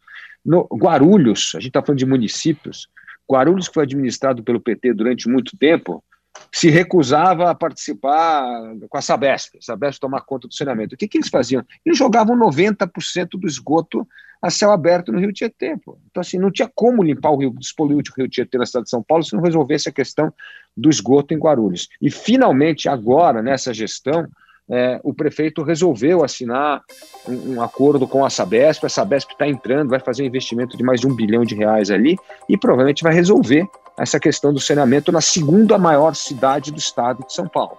No 0.45 0.69
Guarulhos, 0.73 1.53
a 1.55 1.59
gente 1.59 1.69
está 1.69 1.83
falando 1.83 1.99
de 1.99 2.07
municípios, 2.07 2.87
Guarulhos 3.31 3.69
que 3.69 3.75
foi 3.75 3.85
administrado 3.85 4.43
pelo 4.43 4.61
PT 4.61 4.93
durante 4.93 5.29
muito 5.29 5.57
tempo, 5.57 6.05
se 6.53 6.71
recusava 6.71 7.51
a 7.51 7.55
participar 7.55 8.45
com 8.89 8.99
a 8.99 9.03
Sabesp, 9.03 9.59
a 9.59 9.63
Sabesp 9.63 10.01
tomar 10.01 10.23
conta 10.23 10.49
do 10.49 10.55
saneamento. 10.55 10.95
O 10.95 10.99
que, 10.99 11.09
que 11.09 11.19
eles 11.19 11.29
faziam? 11.29 11.65
Eles 11.85 11.99
jogavam 11.99 12.37
90% 12.37 13.31
do 13.39 13.47
esgoto 13.47 14.07
a 14.45 14.51
céu 14.51 14.71
aberto 14.71 15.11
no 15.11 15.19
Rio 15.19 15.33
Tietê. 15.33 15.77
Pô. 15.83 15.97
Então, 16.11 16.21
assim, 16.21 16.39
não 16.39 16.51
tinha 16.51 16.71
como 16.75 17.03
limpar 17.03 17.31
o 17.31 17.39
rio, 17.39 17.55
despoluir 17.59 17.97
o 17.97 18.03
Rio 18.17 18.29
Tietê 18.29 18.59
na 18.59 18.67
cidade 18.67 18.85
de 18.85 18.91
São 18.91 19.03
Paulo 19.03 19.25
se 19.25 19.35
não 19.35 19.43
resolvesse 19.43 19.89
a 19.89 19.93
questão 19.93 20.33
do 20.77 20.91
esgoto 20.91 21.33
em 21.33 21.39
Guarulhos. 21.39 21.89
E, 22.01 22.11
finalmente, 22.11 22.89
agora, 22.89 23.43
nessa 23.43 23.73
gestão, 23.73 24.29
é, 24.71 24.99
o 25.03 25.13
prefeito 25.13 25.63
resolveu 25.63 26.25
assinar 26.25 26.83
um, 27.29 27.55
um, 27.55 27.63
acordo 27.63 28.07
com 28.07 28.25
a 28.25 28.31
Sabesp. 28.31 28.85
A 28.85 28.89
Sabesp 28.89 29.33
está 29.33 29.47
entrando, 29.47 29.91
vai 29.91 30.01
fazer 30.01 30.23
um 30.23 30.27
investimento 30.27 30.77
de 30.77 30.83
mais 30.83 31.01
de 31.01 31.07
um 31.07 31.15
bilhão 31.15 31.45
de 31.45 31.55
reais 31.55 31.91
ali 31.91 32.17
e 32.49 32.57
provavelmente 32.57 33.03
vai 33.03 33.13
resolver 33.13 33.67
essa 33.99 34.19
questão 34.19 34.53
do 34.53 34.61
saneamento 34.61 35.13
na 35.13 35.21
segunda 35.21 35.79
maior 35.79 36.15
cidade 36.15 36.73
do 36.73 36.79
estado 36.79 37.25
de 37.27 37.33
São 37.33 37.47
Paulo. 37.47 37.79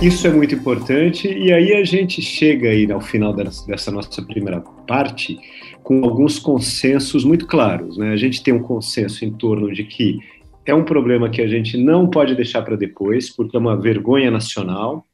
Isso 0.00 0.28
é 0.28 0.30
muito 0.30 0.54
importante, 0.54 1.26
e 1.26 1.52
aí 1.52 1.72
a 1.72 1.84
gente 1.84 2.22
chega 2.22 2.68
aí 2.68 2.90
ao 2.90 3.00
final 3.00 3.34
dessa 3.34 3.90
nossa 3.90 4.22
primeira 4.22 4.60
parte 4.86 5.36
com 5.82 6.04
alguns 6.04 6.38
consensos 6.38 7.24
muito 7.24 7.46
claros. 7.46 7.98
Né? 7.98 8.12
A 8.12 8.16
gente 8.16 8.40
tem 8.40 8.54
um 8.54 8.62
consenso 8.62 9.24
em 9.24 9.32
torno 9.32 9.72
de 9.72 9.82
que 9.82 10.20
é 10.70 10.74
um 10.74 10.84
problema 10.84 11.30
que 11.30 11.40
a 11.40 11.48
gente 11.48 11.76
não 11.76 12.08
pode 12.08 12.34
deixar 12.34 12.62
para 12.62 12.76
depois, 12.76 13.30
porque 13.30 13.56
é 13.56 13.60
uma 13.60 13.80
vergonha 13.80 14.30
nacional. 14.30 15.06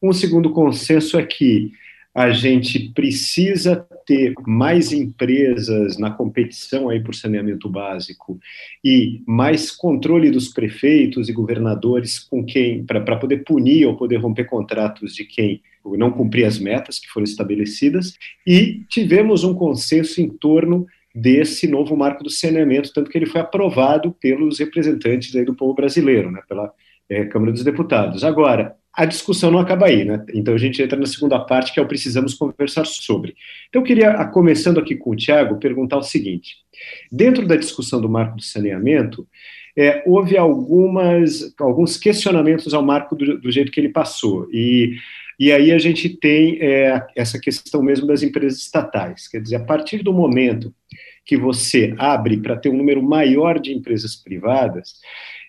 Um 0.00 0.12
segundo 0.12 0.50
consenso 0.50 1.18
é 1.18 1.26
que 1.26 1.72
a 2.14 2.30
gente 2.30 2.78
precisa 2.90 3.84
ter 4.06 4.34
mais 4.46 4.92
empresas 4.92 5.98
na 5.98 6.12
competição 6.12 6.88
aí 6.88 7.02
por 7.02 7.12
saneamento 7.12 7.68
básico 7.68 8.38
e 8.84 9.20
mais 9.26 9.72
controle 9.72 10.30
dos 10.30 10.48
prefeitos 10.48 11.28
e 11.28 11.32
governadores 11.32 12.20
com 12.20 12.44
quem 12.44 12.84
para 12.84 13.16
poder 13.16 13.38
punir 13.38 13.86
ou 13.86 13.96
poder 13.96 14.18
romper 14.18 14.44
contratos 14.44 15.12
de 15.12 15.24
quem 15.24 15.60
não 15.84 16.12
cumprir 16.12 16.44
as 16.44 16.58
metas 16.58 17.00
que 17.00 17.08
foram 17.08 17.24
estabelecidas 17.24 18.16
e 18.46 18.84
tivemos 18.88 19.42
um 19.42 19.52
consenso 19.52 20.20
em 20.20 20.28
torno 20.28 20.86
desse 21.14 21.68
novo 21.68 21.96
marco 21.96 22.24
do 22.24 22.30
saneamento, 22.30 22.92
tanto 22.92 23.10
que 23.10 23.16
ele 23.16 23.26
foi 23.26 23.40
aprovado 23.40 24.12
pelos 24.20 24.58
representantes 24.58 25.34
aí 25.36 25.44
do 25.44 25.54
povo 25.54 25.74
brasileiro, 25.74 26.30
né, 26.30 26.40
pela 26.48 26.72
é, 27.08 27.24
Câmara 27.26 27.52
dos 27.52 27.62
Deputados. 27.62 28.24
Agora, 28.24 28.74
a 28.92 29.04
discussão 29.04 29.50
não 29.50 29.58
acaba 29.58 29.86
aí, 29.86 30.04
né? 30.04 30.24
Então 30.32 30.54
a 30.54 30.58
gente 30.58 30.80
entra 30.80 30.98
na 30.98 31.06
segunda 31.06 31.38
parte, 31.40 31.72
que 31.72 31.80
é 31.80 31.82
o 31.82 31.86
precisamos 31.86 32.34
conversar 32.34 32.86
sobre. 32.86 33.34
Então 33.68 33.82
eu 33.82 33.86
queria, 33.86 34.24
começando 34.26 34.78
aqui 34.78 34.94
com 34.94 35.10
o 35.10 35.16
Tiago, 35.16 35.58
perguntar 35.58 35.98
o 35.98 36.02
seguinte: 36.02 36.58
dentro 37.10 37.44
da 37.46 37.56
discussão 37.56 38.00
do 38.00 38.08
marco 38.08 38.36
do 38.36 38.42
saneamento, 38.42 39.26
é, 39.76 40.02
houve 40.06 40.36
algumas, 40.36 41.52
alguns 41.58 41.96
questionamentos 41.96 42.72
ao 42.72 42.84
marco 42.84 43.16
do, 43.16 43.40
do, 43.40 43.50
jeito 43.50 43.72
que 43.72 43.80
ele 43.80 43.88
passou. 43.88 44.48
E, 44.52 44.96
e 45.38 45.52
aí 45.52 45.72
a 45.72 45.78
gente 45.78 46.08
tem 46.08 46.58
é, 46.60 47.06
essa 47.16 47.38
questão 47.38 47.82
mesmo 47.82 48.06
das 48.06 48.22
empresas 48.22 48.60
estatais. 48.60 49.28
Quer 49.28 49.40
dizer, 49.40 49.56
a 49.56 49.64
partir 49.64 50.02
do 50.02 50.12
momento 50.12 50.72
que 51.24 51.36
você 51.36 51.94
abre 51.98 52.36
para 52.36 52.56
ter 52.56 52.68
um 52.68 52.76
número 52.76 53.02
maior 53.02 53.58
de 53.58 53.72
empresas 53.72 54.14
privadas, 54.14 55.00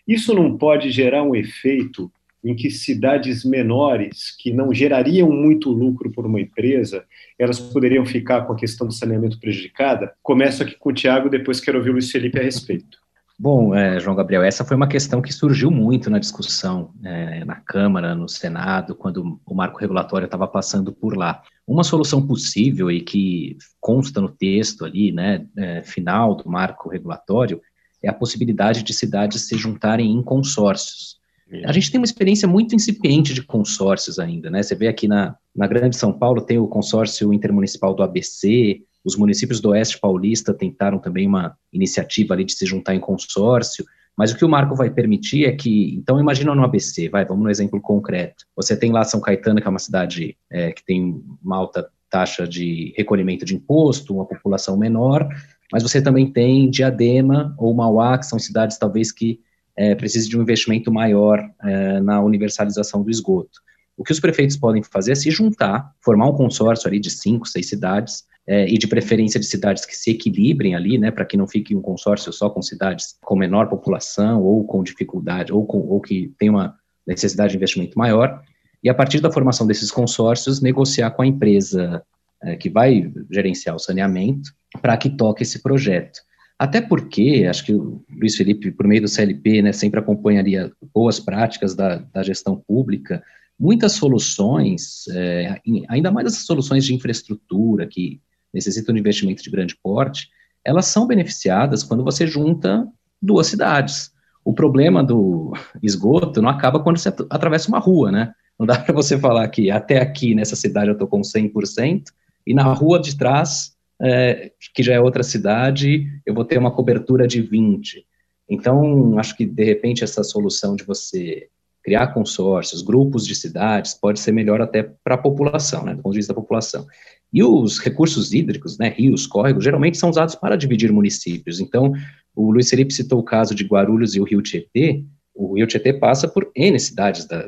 isso 0.08 0.34
não 0.34 0.58
pode 0.58 0.92
gerar 0.92 1.24
um 1.24 1.36
efeito 1.36 2.12
em 2.44 2.56
que 2.56 2.70
cidades 2.70 3.44
menores, 3.44 4.36
que 4.40 4.54
não 4.54 4.72
gerariam 4.72 5.32
muito 5.32 5.72
lucro 5.72 6.12
por 6.12 6.28
uma 6.28 6.40
empresa, 6.40 7.04
elas 7.40 7.60
poderiam 7.60 8.06
ficar 8.06 8.42
com 8.42 8.54
a 8.54 8.56
questão 8.56 8.86
do 8.86 8.94
saneamento 8.94 9.40
prejudicada? 9.40 10.14
Começo 10.22 10.62
aqui 10.62 10.78
com 10.78 10.90
o 10.90 10.94
Tiago, 10.94 11.28
depois 11.28 11.60
quero 11.60 11.80
ouvir 11.80 11.90
o 11.90 11.94
Luiz 11.94 12.12
Felipe 12.12 12.40
a 12.40 12.44
respeito. 12.44 13.05
Bom, 13.38 13.76
é, 13.76 14.00
João 14.00 14.16
Gabriel, 14.16 14.44
essa 14.44 14.64
foi 14.64 14.78
uma 14.78 14.88
questão 14.88 15.22
que 15.22 15.34
surgiu 15.34 15.70
muito 15.70 16.10
na 16.10 16.20
discussão 16.20 16.92
é, 17.04 17.44
na 17.44 17.56
Câmara, 17.56 18.16
no 18.16 18.30
Senado, 18.30 18.96
quando 18.96 19.40
o 19.46 19.54
marco 19.54 19.78
regulatório 19.78 20.26
estava 20.26 20.48
passando 20.48 20.94
por 20.94 21.18
lá. 21.18 21.42
Uma 21.68 21.84
solução 21.84 22.26
possível 22.26 22.90
e 22.90 23.02
que 23.02 23.58
consta 23.82 24.22
no 24.22 24.30
texto 24.30 24.86
ali, 24.86 25.12
né, 25.12 25.46
é, 25.58 25.82
final 25.82 26.34
do 26.34 26.50
marco 26.50 26.88
regulatório, 26.88 27.62
é 28.02 28.08
a 28.08 28.14
possibilidade 28.14 28.84
de 28.84 28.94
cidades 28.94 29.48
se 29.48 29.58
juntarem 29.58 30.12
em 30.12 30.22
consórcios. 30.24 31.18
A 31.66 31.72
gente 31.72 31.92
tem 31.92 32.00
uma 32.00 32.06
experiência 32.06 32.48
muito 32.48 32.74
incipiente 32.74 33.34
de 33.34 33.44
consórcios 33.44 34.18
ainda, 34.18 34.50
né? 34.50 34.64
Você 34.64 34.74
vê 34.74 34.88
aqui 34.88 35.08
na, 35.08 35.36
na 35.56 35.68
Grande 35.68 35.96
São 35.96 36.12
Paulo 36.12 36.42
tem 36.42 36.58
o 36.58 36.68
consórcio 36.68 37.32
intermunicipal 37.32 37.94
do 37.94 38.02
ABC, 38.02 38.82
os 39.06 39.16
municípios 39.16 39.62
do 39.62 39.70
Oeste 39.70 40.00
Paulista 40.00 40.54
tentaram 40.54 40.98
também 40.98 41.28
uma 41.28 41.56
iniciativa 41.72 42.34
ali 42.34 42.44
de 42.44 42.54
se 42.54 42.66
juntar 42.66 42.96
em 42.96 43.00
consórcio, 43.00 43.86
mas 44.18 44.32
o 44.32 44.38
que 44.38 44.46
o 44.46 44.50
marco 44.50 44.76
vai 44.76 44.90
permitir 44.90 45.46
é 45.46 45.52
que, 45.52 45.94
então 45.96 46.20
imagina 46.20 46.56
no 46.56 46.64
ABC, 46.64 47.10
vai, 47.10 47.26
vamos 47.26 47.44
no 47.44 47.50
exemplo 47.50 47.80
concreto. 47.82 48.46
Você 48.56 48.76
tem 48.76 48.92
lá 48.92 49.04
São 49.04 49.20
Caetano, 49.20 49.62
que 49.62 49.68
é 49.68 49.70
uma 49.70 49.80
cidade 49.80 50.36
é, 50.50 50.72
que 50.72 50.84
tem 50.84 51.22
uma 51.44 51.58
alta 51.58 51.88
taxa 52.10 52.48
de 52.48 52.94
recolhimento 52.96 53.46
de 53.46 53.56
imposto, 53.56 54.16
uma 54.16 54.26
população 54.26 54.78
menor, 54.78 55.28
mas 55.72 55.84
você 55.84 56.02
também 56.02 56.32
tem 56.32 56.70
Diadema 56.70 57.54
ou 57.58 57.74
Mauá, 57.74 58.18
que 58.18 58.26
são 58.26 58.40
cidades 58.40 58.78
talvez 58.78 59.12
que 59.12 59.40
é, 59.76 59.94
precisem 59.94 60.30
de 60.30 60.38
um 60.38 60.42
investimento 60.42 60.92
maior 60.92 61.44
é, 61.62 62.00
na 62.00 62.22
universalização 62.22 63.04
do 63.04 63.12
esgoto. 63.12 63.60
O 63.98 64.04
que 64.04 64.12
os 64.12 64.20
prefeitos 64.20 64.58
podem 64.58 64.82
fazer 64.84 65.12
é 65.12 65.16
se 65.16 65.30
juntar, 65.32 65.94
formar 66.02 66.28
um 66.28 66.34
consórcio 66.34 66.88
ali 66.88 67.00
de 67.00 67.10
cinco, 67.10 67.48
seis 67.48 67.68
cidades, 67.68 68.26
é, 68.48 68.68
e 68.68 68.78
de 68.78 68.88
preferência 68.88 69.40
de 69.40 69.46
cidades 69.46 69.86
que 69.86 69.96
se 69.96 70.12
equilibrem 70.12 70.76
ali, 70.76 70.98
né, 70.98 71.12
para 71.12 71.26
que 71.26 71.38
não 71.38 71.48
fique 71.48 71.76
um 71.76 71.82
consórcio 71.82 72.32
só 72.32 72.50
com 72.50 72.62
cidades 72.62 73.18
com 73.22 73.36
menor 73.36 73.68
população 73.68 74.42
ou 74.44 74.64
com 74.64 74.84
dificuldade, 74.84 75.52
ou, 75.52 75.66
com, 75.66 75.80
ou 75.80 76.00
que 76.00 76.32
tem 76.38 76.50
uma 76.50 76.76
necessidade 77.08 77.52
de 77.52 77.58
investimento 77.58 77.98
maior, 77.98 78.42
e 78.84 78.90
a 78.90 78.94
partir 78.94 79.20
da 79.20 79.32
formação 79.32 79.66
desses 79.66 79.90
consórcios, 79.90 80.62
negociar 80.62 81.12
com 81.12 81.24
a 81.24 81.28
empresa 81.28 82.04
é, 82.44 82.56
que 82.56 82.70
vai 82.70 83.12
gerenciar 83.32 83.76
o 83.76 83.80
saneamento 83.80 84.52
para 84.82 84.96
que 84.98 85.10
toque 85.10 85.42
esse 85.42 85.62
projeto. 85.62 86.20
Até 86.58 86.80
porque, 86.80 87.46
acho 87.50 87.66
que 87.66 87.74
o 87.74 88.04
Luiz 88.10 88.36
Felipe, 88.36 88.72
por 88.72 88.88
meio 88.88 89.02
do 89.02 89.08
CLP, 89.08 89.62
né, 89.62 89.74
sempre 89.74 90.00
acompanharia 90.00 90.72
boas 90.94 91.20
práticas 91.20 91.76
da, 91.76 91.98
da 91.98 92.24
gestão 92.24 92.64
pública, 92.68 93.24
muitas 93.60 93.94
soluções, 93.94 95.08
é, 95.10 95.60
ainda 95.90 96.12
mais 96.12 96.28
essas 96.28 96.46
soluções 96.46 96.86
de 96.86 96.94
infraestrutura 96.94 97.88
que 97.88 98.22
necessitam 98.56 98.96
de 98.96 99.02
investimento 99.02 99.44
de 99.44 99.52
grande 99.52 99.76
porte, 99.84 100.30
elas 100.64 100.86
são 100.88 101.06
beneficiadas 101.06 101.84
quando 101.84 102.04
você 102.04 102.26
junta 102.26 102.88
duas 103.22 103.48
cidades. 103.48 104.12
O 104.44 104.54
problema 104.54 105.04
do 105.04 105.54
esgoto 105.84 106.42
não 106.42 106.50
acaba 106.50 106.80
quando 106.80 106.98
você 106.98 107.10
atravessa 107.30 107.68
uma 107.68 107.80
rua, 107.80 108.12
né? 108.12 108.34
Não 108.58 108.66
dá 108.66 108.80
para 108.82 108.96
você 108.96 109.20
falar 109.20 109.48
que 109.50 109.70
até 109.70 110.00
aqui 110.00 110.34
nessa 110.34 110.56
cidade 110.56 110.88
eu 110.88 110.94
estou 110.94 111.08
com 111.08 111.22
100% 111.22 112.06
e 112.48 112.54
na 112.54 112.64
rua 112.64 113.00
de 113.00 113.18
trás, 113.18 113.76
é, 114.02 114.52
que 114.74 114.82
já 114.82 114.94
é 114.94 115.00
outra 115.00 115.24
cidade, 115.24 116.08
eu 116.26 116.34
vou 116.34 116.46
ter 116.46 116.58
uma 116.58 116.72
cobertura 116.72 117.28
de 117.28 117.44
20%. 117.44 118.04
Então, 118.48 119.18
acho 119.18 119.36
que 119.36 119.46
de 119.46 119.64
repente 119.64 120.04
essa 120.04 120.24
solução 120.24 120.76
de 120.76 120.84
você 120.84 121.50
criar 121.86 122.08
consórcios, 122.08 122.82
grupos 122.82 123.28
de 123.28 123.36
cidades, 123.36 123.94
pode 123.94 124.20
ser 124.20 124.32
melhor 124.32 124.60
até 124.60 124.82
para 125.04 125.14
a 125.14 125.20
população, 125.20 125.86
né, 125.86 125.94
do 125.94 126.02
ponto 126.02 126.14
de 126.14 126.18
vista 126.18 126.34
da 126.34 126.42
população. 126.42 126.88
E 127.32 127.44
os 127.44 127.78
recursos 127.78 128.34
hídricos, 128.34 128.80
né, 128.80 128.90
rios, 128.90 129.28
córregos, 129.28 129.64
geralmente 129.64 129.96
são 129.96 130.10
usados 130.10 130.34
para 130.34 130.56
dividir 130.56 130.92
municípios. 130.92 131.60
Então, 131.60 131.94
o 132.36 132.52
Luiz 132.52 132.72
Felipe 132.72 132.92
citou 132.92 133.20
o 133.20 133.24
caso 133.24 133.54
de 133.54 133.64
Guarulhos 133.64 134.16
e 134.16 134.20
o 134.20 134.24
Rio 134.24 134.42
Tietê. 134.42 135.06
O 135.36 135.54
Rio 135.54 135.68
Tietê 135.68 135.94
passa 135.94 136.28
por 136.28 136.50
N 136.56 136.80
cidades 136.80 137.26
da, 137.26 137.48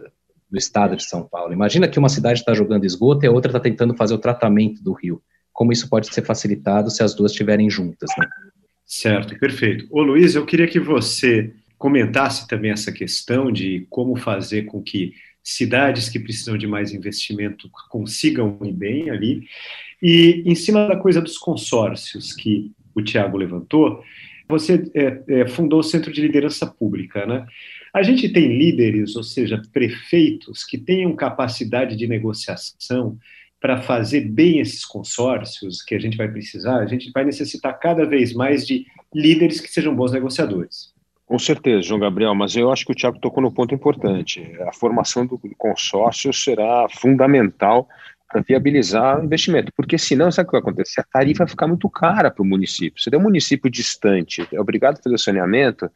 do 0.52 0.58
estado 0.58 0.96
de 0.96 1.04
São 1.04 1.24
Paulo. 1.24 1.52
Imagina 1.52 1.88
que 1.88 1.98
uma 1.98 2.08
cidade 2.08 2.40
está 2.40 2.54
jogando 2.54 2.86
esgoto 2.86 3.26
e 3.26 3.28
a 3.28 3.32
outra 3.32 3.50
está 3.50 3.60
tentando 3.60 3.96
fazer 3.96 4.14
o 4.14 4.20
tratamento 4.20 4.84
do 4.84 4.94
rio. 4.94 5.20
Como 5.52 5.72
isso 5.72 5.90
pode 5.90 6.14
ser 6.14 6.22
facilitado 6.22 6.92
se 6.92 7.02
as 7.02 7.16
duas 7.16 7.32
estiverem 7.32 7.72
juntas, 7.72 8.12
né? 8.20 8.28
Certo, 8.86 9.38
perfeito. 9.40 9.88
Ô 9.90 10.04
Luiz, 10.04 10.36
eu 10.36 10.46
queria 10.46 10.68
que 10.68 10.80
você 10.80 11.52
comentasse 11.78 12.48
também 12.48 12.72
essa 12.72 12.92
questão 12.92 13.52
de 13.52 13.86
como 13.90 14.16
fazer 14.16 14.64
com 14.64 14.82
que 14.82 15.14
cidades 15.44 16.10
que 16.10 16.20
precisam 16.20 16.58
de 16.58 16.68
mais 16.68 16.92
investimento 16.92 17.70
consigam 17.90 18.60
ir 18.64 18.74
bem 18.74 19.10
ali. 19.10 19.48
E 20.02 20.44
em 20.46 20.56
cima 20.56 20.88
da 20.88 20.98
coisa 20.98 21.22
dos 21.22 21.38
consórcios 21.38 22.34
que 22.34 22.72
o 22.94 23.02
Tiago 23.02 23.38
levantou, 23.38 24.04
você 24.50 24.90
é, 24.94 25.24
é, 25.28 25.48
fundou 25.48 25.80
o 25.80 25.84
Centro 25.84 26.12
de 26.12 26.22
Liderança 26.22 26.66
Pública, 26.66 27.26
né? 27.26 27.46
A 27.94 28.04
gente 28.04 28.30
tem 28.30 28.58
líderes, 28.58 29.16
ou 29.16 29.24
seja, 29.24 29.62
prefeitos, 29.72 30.64
que 30.64 30.78
tenham 30.78 31.16
capacidade 31.16 31.96
de 31.96 32.08
negociação 32.08 33.18
para 33.60 33.82
fazer 33.82 34.22
bem 34.22 34.60
esses 34.60 34.86
consórcios 34.86 35.82
que 35.82 35.96
a 35.96 36.00
gente 36.00 36.16
vai 36.16 36.30
precisar. 36.30 36.80
A 36.80 36.86
gente 36.86 37.12
vai 37.12 37.26
necessitar 37.26 37.78
cada 37.80 38.06
vez 38.06 38.34
mais 38.34 38.66
de 38.68 38.86
líderes 39.14 39.60
que 39.60 39.70
sejam 39.70 39.96
bons 39.96 40.12
negociadores. 40.12 40.94
Com 41.28 41.38
certeza, 41.38 41.82
João 41.82 42.00
Gabriel, 42.00 42.34
mas 42.34 42.56
eu 42.56 42.72
acho 42.72 42.86
que 42.86 42.94
o 42.94 42.96
Tiago 42.96 43.20
tocou 43.20 43.44
no 43.44 43.52
ponto 43.52 43.76
importante. 43.76 44.50
A 44.66 44.72
formação 44.72 45.26
do 45.26 45.38
consórcio 45.58 46.32
será 46.32 46.88
fundamental 46.90 47.86
para 48.30 48.42
viabilizar 48.42 49.20
o 49.20 49.26
investimento. 49.26 49.70
Porque 49.76 49.98
senão, 49.98 50.32
sabe 50.32 50.48
o 50.48 50.50
que 50.50 50.52
vai 50.54 50.62
acontecer? 50.62 51.02
A 51.02 51.04
tarifa 51.04 51.44
vai 51.44 51.50
ficar 51.50 51.68
muito 51.68 51.90
cara 51.90 52.32
para 52.32 52.42
o 52.42 52.46
município. 52.46 53.04
Se 53.04 53.10
der 53.10 53.18
um 53.18 53.24
município 53.24 53.70
distante, 53.70 54.48
é 54.54 54.60
obrigado 54.60 55.00
a 55.00 55.04
fazer 55.04 55.16
o 55.16 55.20
saneamento, 55.20 55.92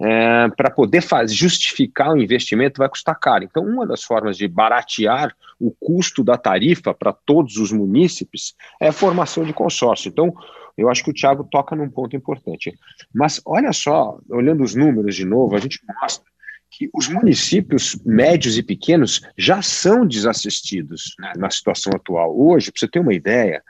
é, 0.00 0.48
para 0.56 0.70
poder 0.70 1.00
fazer, 1.00 1.34
justificar 1.34 2.12
o 2.12 2.22
investimento 2.22 2.78
vai 2.78 2.88
custar 2.88 3.18
caro. 3.18 3.42
Então, 3.42 3.64
uma 3.64 3.84
das 3.84 4.04
formas 4.04 4.36
de 4.36 4.46
baratear 4.46 5.34
o 5.58 5.72
custo 5.72 6.22
da 6.22 6.36
tarifa 6.36 6.94
para 6.94 7.12
todos 7.12 7.56
os 7.56 7.72
munícipes 7.72 8.54
é 8.80 8.86
a 8.86 8.92
formação 8.92 9.42
de 9.42 9.52
consórcio. 9.52 10.08
Então, 10.08 10.32
eu 10.76 10.90
acho 10.90 11.02
que 11.02 11.10
o 11.10 11.14
Tiago 11.14 11.44
toca 11.50 11.74
num 11.74 11.88
ponto 11.88 12.14
importante. 12.14 12.72
Mas 13.14 13.40
olha 13.44 13.72
só, 13.72 14.18
olhando 14.28 14.62
os 14.62 14.74
números 14.74 15.14
de 15.14 15.24
novo, 15.24 15.56
a 15.56 15.60
gente 15.60 15.80
mostra 16.00 16.26
que 16.70 16.90
os 16.92 17.08
municípios 17.08 17.96
médios 18.04 18.58
e 18.58 18.62
pequenos 18.62 19.22
já 19.36 19.62
são 19.62 20.06
desassistidos 20.06 21.14
né, 21.18 21.32
na 21.36 21.48
situação 21.48 21.92
atual. 21.94 22.38
Hoje, 22.38 22.70
para 22.70 22.80
você 22.80 22.88
ter 22.88 22.98
uma 22.98 23.14
ideia, 23.14 23.62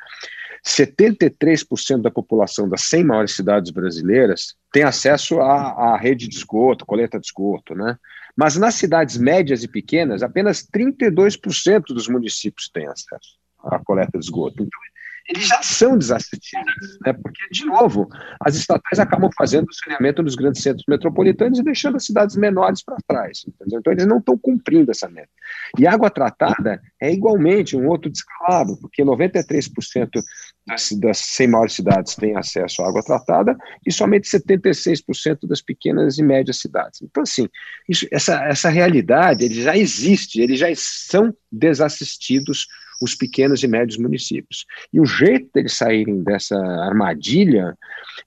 73% 0.66 2.02
da 2.02 2.10
população 2.10 2.68
das 2.68 2.82
100 2.82 3.04
maiores 3.04 3.36
cidades 3.36 3.70
brasileiras 3.70 4.56
tem 4.72 4.82
acesso 4.82 5.40
à, 5.40 5.92
à, 5.94 5.96
rede 5.96 6.26
de 6.26 6.34
esgoto, 6.34 6.84
coleta 6.84 7.20
de 7.20 7.26
esgoto, 7.26 7.74
né? 7.74 7.96
Mas 8.36 8.56
nas 8.56 8.74
cidades 8.74 9.16
médias 9.16 9.62
e 9.62 9.68
pequenas, 9.68 10.22
apenas 10.22 10.66
32% 10.66 11.86
dos 11.86 12.08
municípios 12.08 12.68
têm 12.68 12.86
acesso 12.86 13.38
à 13.64 13.78
coleta 13.78 14.18
de 14.18 14.24
esgoto. 14.24 14.62
Então, 14.62 14.80
eles 15.28 15.46
já 15.46 15.62
são 15.62 15.98
desassistidos, 15.98 16.98
né? 17.04 17.12
porque, 17.12 17.40
de 17.50 17.64
novo, 17.64 18.08
as 18.40 18.54
estatais 18.54 18.98
acabam 18.98 19.30
fazendo 19.36 19.66
o 19.68 19.74
saneamento 19.74 20.22
nos 20.22 20.34
grandes 20.34 20.62
centros 20.62 20.84
metropolitanos 20.88 21.58
e 21.58 21.62
deixando 21.62 21.96
as 21.96 22.04
cidades 22.04 22.36
menores 22.36 22.82
para 22.82 22.96
trás. 23.06 23.44
Entendeu? 23.46 23.80
Então, 23.80 23.92
eles 23.92 24.06
não 24.06 24.18
estão 24.18 24.38
cumprindo 24.38 24.90
essa 24.90 25.08
meta. 25.08 25.30
E 25.78 25.86
água 25.86 26.10
tratada 26.10 26.80
é 27.00 27.12
igualmente 27.12 27.76
um 27.76 27.88
outro 27.88 28.10
descalabro, 28.10 28.76
porque 28.80 29.02
93% 29.02 30.08
das, 30.66 30.90
das 30.92 31.18
100 31.18 31.48
maiores 31.48 31.72
cidades 31.74 32.14
têm 32.14 32.36
acesso 32.36 32.82
à 32.82 32.88
água 32.88 33.02
tratada 33.02 33.56
e 33.86 33.92
somente 33.92 34.28
76% 34.28 35.46
das 35.46 35.60
pequenas 35.60 36.18
e 36.18 36.22
médias 36.22 36.58
cidades. 36.58 37.02
Então, 37.02 37.22
assim, 37.22 37.48
isso, 37.88 38.06
essa, 38.12 38.44
essa 38.44 38.68
realidade 38.68 39.44
ele 39.44 39.62
já 39.62 39.76
existe, 39.76 40.40
eles 40.40 40.58
já 40.58 40.68
são 40.74 41.34
desassistidos 41.50 42.66
os 43.00 43.14
pequenos 43.14 43.62
e 43.62 43.68
médios 43.68 43.98
municípios. 43.98 44.64
E 44.92 45.00
o 45.00 45.04
jeito 45.04 45.48
deles 45.54 45.74
saírem 45.74 46.22
dessa 46.22 46.56
armadilha 46.56 47.76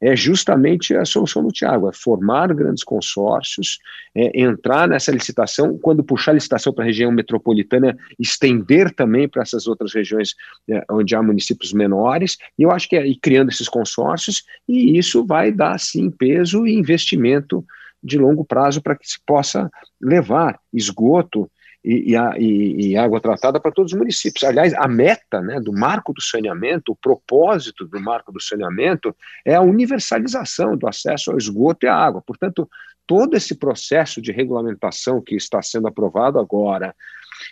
é 0.01 0.15
justamente 0.15 0.95
a 0.95 1.05
solução 1.05 1.43
do 1.43 1.51
Tiago, 1.51 1.89
é 1.89 1.93
formar 1.93 2.53
grandes 2.53 2.83
consórcios, 2.83 3.79
é 4.15 4.41
entrar 4.41 4.87
nessa 4.87 5.11
licitação, 5.11 5.77
quando 5.77 6.03
puxar 6.03 6.31
a 6.31 6.35
licitação 6.35 6.71
para 6.73 6.83
a 6.83 6.87
região 6.87 7.11
metropolitana, 7.11 7.97
estender 8.19 8.93
também 8.93 9.27
para 9.27 9.41
essas 9.41 9.67
outras 9.67 9.93
regiões 9.93 10.35
é, 10.69 10.83
onde 10.91 11.15
há 11.15 11.23
municípios 11.23 11.73
menores, 11.73 12.37
e 12.57 12.63
eu 12.63 12.71
acho 12.71 12.87
que 12.87 12.95
é 12.95 13.05
ir 13.05 13.17
criando 13.21 13.49
esses 13.49 13.67
consórcios, 13.67 14.43
e 14.67 14.97
isso 14.97 15.25
vai 15.25 15.51
dar, 15.51 15.79
sim, 15.79 16.09
peso 16.09 16.65
e 16.67 16.73
investimento 16.73 17.65
de 18.01 18.17
longo 18.17 18.45
prazo 18.45 18.81
para 18.81 18.95
que 18.95 19.07
se 19.07 19.19
possa 19.25 19.69
levar 20.01 20.57
esgoto 20.73 21.49
e, 21.83 22.11
e, 22.11 22.15
a, 22.15 22.33
e, 22.37 22.89
e 22.89 22.97
água 22.97 23.21
tratada 23.21 23.59
para 23.59 23.71
todos 23.71 23.93
os 23.93 23.97
municípios. 23.97 24.43
Aliás, 24.43 24.73
a 24.73 24.87
meta 24.87 25.41
né, 25.41 25.59
do 25.59 25.71
marco 25.71 26.13
do 26.13 26.21
saneamento, 26.21 26.91
o 26.91 26.95
propósito 26.95 27.85
do 27.85 27.99
marco 27.99 28.31
do 28.31 28.41
saneamento 28.41 29.15
é 29.45 29.55
a 29.55 29.61
universalização 29.61 30.75
do 30.75 30.87
acesso 30.87 31.31
ao 31.31 31.37
esgoto 31.37 31.85
e 31.85 31.89
à 31.89 31.95
água. 31.95 32.21
Portanto, 32.21 32.69
todo 33.07 33.35
esse 33.35 33.55
processo 33.55 34.21
de 34.21 34.31
regulamentação 34.31 35.21
que 35.21 35.35
está 35.35 35.61
sendo 35.61 35.87
aprovado 35.87 36.37
agora 36.37 36.95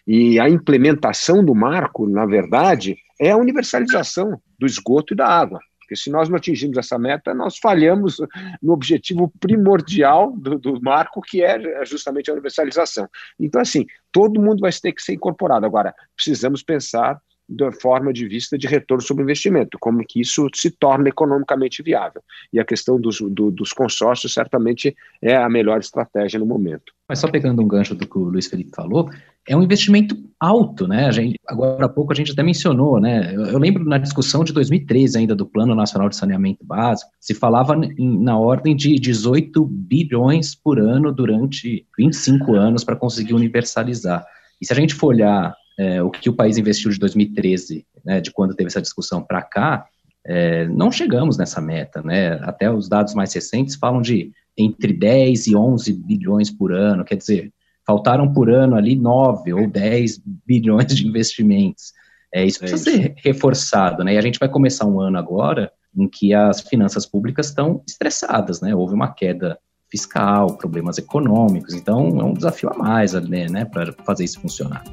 e 0.06 0.40
a 0.40 0.50
implementação 0.50 1.44
do 1.44 1.56
marco, 1.56 2.08
na 2.08 2.26
verdade, 2.26 2.98
é 3.20 3.32
a 3.32 3.38
universalização 3.38 4.40
do 4.60 4.66
esgoto 4.66 5.14
e 5.14 5.18
da 5.18 5.28
água. 5.28 5.60
Porque 5.88 5.96
se 5.96 6.12
nós 6.12 6.28
não 6.28 6.36
atingirmos 6.36 6.78
essa 6.78 7.00
meta, 7.00 7.34
nós 7.34 7.58
falhamos 7.58 8.18
no 8.62 8.74
objetivo 8.74 9.32
primordial 9.40 10.34
do, 10.36 10.60
do 10.60 10.82
marco, 10.82 11.22
que 11.22 11.42
é 11.42 11.86
justamente 11.86 12.30
a 12.30 12.34
universalização. 12.34 13.08
Então, 13.40 13.62
assim, 13.62 13.86
todo 14.12 14.42
mundo 14.42 14.60
vai 14.60 14.72
ter 14.74 14.92
que 14.92 15.02
ser 15.02 15.14
incorporado. 15.14 15.66
Agora, 15.66 15.96
precisamos 16.14 16.62
pensar 16.62 17.22
da 17.48 17.72
forma 17.72 18.12
de 18.12 18.28
vista 18.28 18.58
de 18.58 18.68
retorno 18.68 19.02
sobre 19.02 19.24
investimento, 19.24 19.78
como 19.80 20.04
que 20.06 20.20
isso 20.20 20.48
se 20.54 20.70
torna 20.70 21.08
economicamente 21.08 21.82
viável. 21.82 22.22
E 22.52 22.60
a 22.60 22.66
questão 22.66 23.00
dos, 23.00 23.20
do, 23.22 23.50
dos 23.52 23.72
consórcios 23.72 24.34
certamente 24.34 24.96
é 25.22 25.36
a 25.36 25.50
melhor 25.50 25.80
estratégia 25.80 26.40
no 26.40 26.46
momento. 26.46 26.94
Mas 27.08 27.20
só 27.20 27.30
pegando 27.30 27.62
um 27.62 27.68
gancho 27.68 27.96
do 27.96 28.06
que 28.06 28.18
o 28.18 28.24
Luiz 28.24 28.48
Felipe 28.48 28.72
falou, 28.76 29.10
é 29.48 29.56
um 29.56 29.64
investimento 29.64 30.18
alto, 30.38 30.86
né? 30.88 31.10
Gente, 31.10 31.40
agora 31.48 31.86
há 31.86 31.90
pouco 31.90 32.12
a 32.12 32.16
gente 32.16 32.34
até 32.34 32.44
mencionou, 32.44 33.00
né? 33.00 33.34
Eu, 33.34 33.46
eu, 33.46 33.58
lembro 33.58 33.86
na 33.86 33.98
discussão 33.98 34.44
de 34.44 34.52
2013 34.52 35.18
ainda 35.18 35.34
do 35.34 35.46
Plano 35.46 35.74
Nacional 35.74 36.10
de 36.10 36.18
Saneamento 36.18 36.66
Básico, 36.66 37.10
se 37.20 37.34
falava 37.34 37.80
em, 37.98 38.22
na 38.22 38.38
ordem 38.38 38.76
de 38.76 38.96
18 38.96 39.66
bilhões 39.66 40.54
por 40.54 40.80
ano 40.80 41.14
durante 41.14 41.86
25 41.98 42.56
anos 42.56 42.84
para 42.84 42.98
conseguir 42.98 43.34
universalizar. 43.34 44.26
E 44.62 44.66
se 44.66 44.74
a 44.74 44.76
gente 44.76 44.94
for 44.94 45.08
olhar 45.08 45.56
é, 45.78 46.02
o 46.02 46.10
que 46.10 46.30
o 46.30 46.34
país 46.34 46.58
investiu 46.58 46.92
de 46.92 47.00
2013, 47.00 47.86
né, 48.04 48.20
de 48.20 48.32
quando 48.32 48.56
teve 48.56 48.68
essa 48.68 48.82
discussão 48.82 49.22
para 49.22 49.42
cá, 49.42 49.86
é, 50.26 50.68
não 50.68 50.92
chegamos 50.92 51.38
nessa 51.38 51.62
meta, 51.62 52.02
né? 52.02 52.34
Até 52.42 52.70
os 52.70 52.90
dados 52.90 53.14
mais 53.14 53.34
recentes 53.34 53.76
falam 53.76 54.02
de 54.02 54.34
entre 54.58 54.92
10 54.92 55.48
e 55.48 55.56
11 55.56 55.94
bilhões 55.94 56.52
por 56.52 56.74
ano, 56.74 57.06
quer 57.06 57.16
dizer, 57.16 57.54
faltaram 57.86 58.34
por 58.34 58.50
ano 58.50 58.76
ali 58.76 58.94
9 58.94 59.54
ou 59.54 59.70
10 59.70 60.22
bilhões 60.46 60.88
de 60.88 61.08
investimentos. 61.08 61.94
É, 62.34 62.46
isso 62.46 62.60
precisa 62.60 62.90
é 62.90 62.94
isso. 62.94 63.02
ser 63.04 63.14
reforçado, 63.24 64.04
né? 64.04 64.16
E 64.16 64.18
a 64.18 64.22
gente 64.22 64.38
vai 64.38 64.50
começar 64.50 64.86
um 64.86 65.00
ano 65.00 65.18
agora 65.18 65.72
em 65.96 66.10
que 66.10 66.34
as 66.34 66.60
finanças 66.60 67.06
públicas 67.06 67.48
estão 67.48 67.82
estressadas, 67.88 68.60
né? 68.60 68.76
Houve 68.76 68.94
uma 68.94 69.14
queda 69.14 69.58
fiscal, 69.90 70.58
problemas 70.58 70.98
econômicos, 70.98 71.74
então 71.74 72.20
é 72.20 72.24
um 72.24 72.34
desafio 72.34 72.70
a 72.70 72.78
mais, 72.78 73.14
né, 73.14 73.48
né 73.50 73.64
para 73.64 73.94
fazer 74.04 74.26
isso 74.26 74.42
funcionar. 74.42 74.84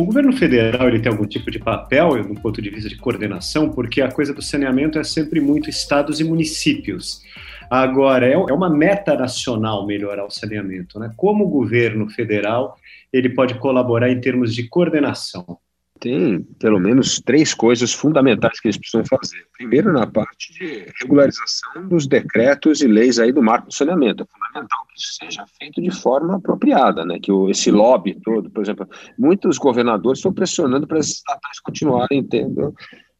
O 0.00 0.06
governo 0.06 0.32
federal 0.32 0.88
ele 0.88 0.98
tem 0.98 1.12
algum 1.12 1.26
tipo 1.26 1.50
de 1.50 1.58
papel, 1.58 2.24
do 2.24 2.34
ponto 2.40 2.62
de 2.62 2.70
vista 2.70 2.88
de 2.88 2.96
coordenação, 2.96 3.68
porque 3.70 4.00
a 4.00 4.10
coisa 4.10 4.32
do 4.32 4.40
saneamento 4.40 4.98
é 4.98 5.04
sempre 5.04 5.42
muito 5.42 5.68
estados 5.68 6.20
e 6.20 6.24
municípios. 6.24 7.22
Agora, 7.68 8.26
é, 8.26 8.32
é 8.32 8.36
uma 8.54 8.70
meta 8.70 9.14
nacional 9.14 9.86
melhorar 9.86 10.24
o 10.24 10.30
saneamento. 10.30 10.98
Né? 10.98 11.12
Como 11.18 11.44
o 11.44 11.50
governo 11.50 12.08
federal 12.08 12.78
ele 13.12 13.28
pode 13.28 13.56
colaborar 13.56 14.10
em 14.10 14.18
termos 14.18 14.54
de 14.54 14.66
coordenação? 14.68 15.58
Tem 16.00 16.42
pelo 16.58 16.80
menos 16.80 17.20
três 17.20 17.52
coisas 17.52 17.92
fundamentais 17.92 18.58
que 18.58 18.68
eles 18.68 18.78
precisam 18.78 19.04
fazer. 19.04 19.46
Primeiro, 19.52 19.92
na 19.92 20.06
parte 20.06 20.52
de 20.54 20.86
regularização 21.00 21.86
dos 21.88 22.06
decretos 22.06 22.80
e 22.80 22.86
leis 22.86 23.18
aí 23.18 23.30
do 23.30 23.42
marco 23.42 23.68
do 23.68 23.74
saneamento. 23.74 24.22
É 24.22 24.26
fundamental 24.26 24.86
que 24.86 24.98
isso 24.98 25.14
seja 25.14 25.44
feito 25.58 25.80
de 25.80 25.90
forma 25.90 26.36
apropriada, 26.36 27.04
né? 27.04 27.18
Que 27.20 27.30
o, 27.30 27.50
esse 27.50 27.70
lobby 27.70 28.18
todo, 28.24 28.50
por 28.50 28.62
exemplo, 28.62 28.88
muitos 29.18 29.58
governadores 29.58 30.18
estão 30.18 30.32
pressionando 30.32 30.86
para 30.86 30.98
esses 30.98 31.16
estatais 31.16 31.60
continuarem 31.60 32.24
tendo 32.24 32.74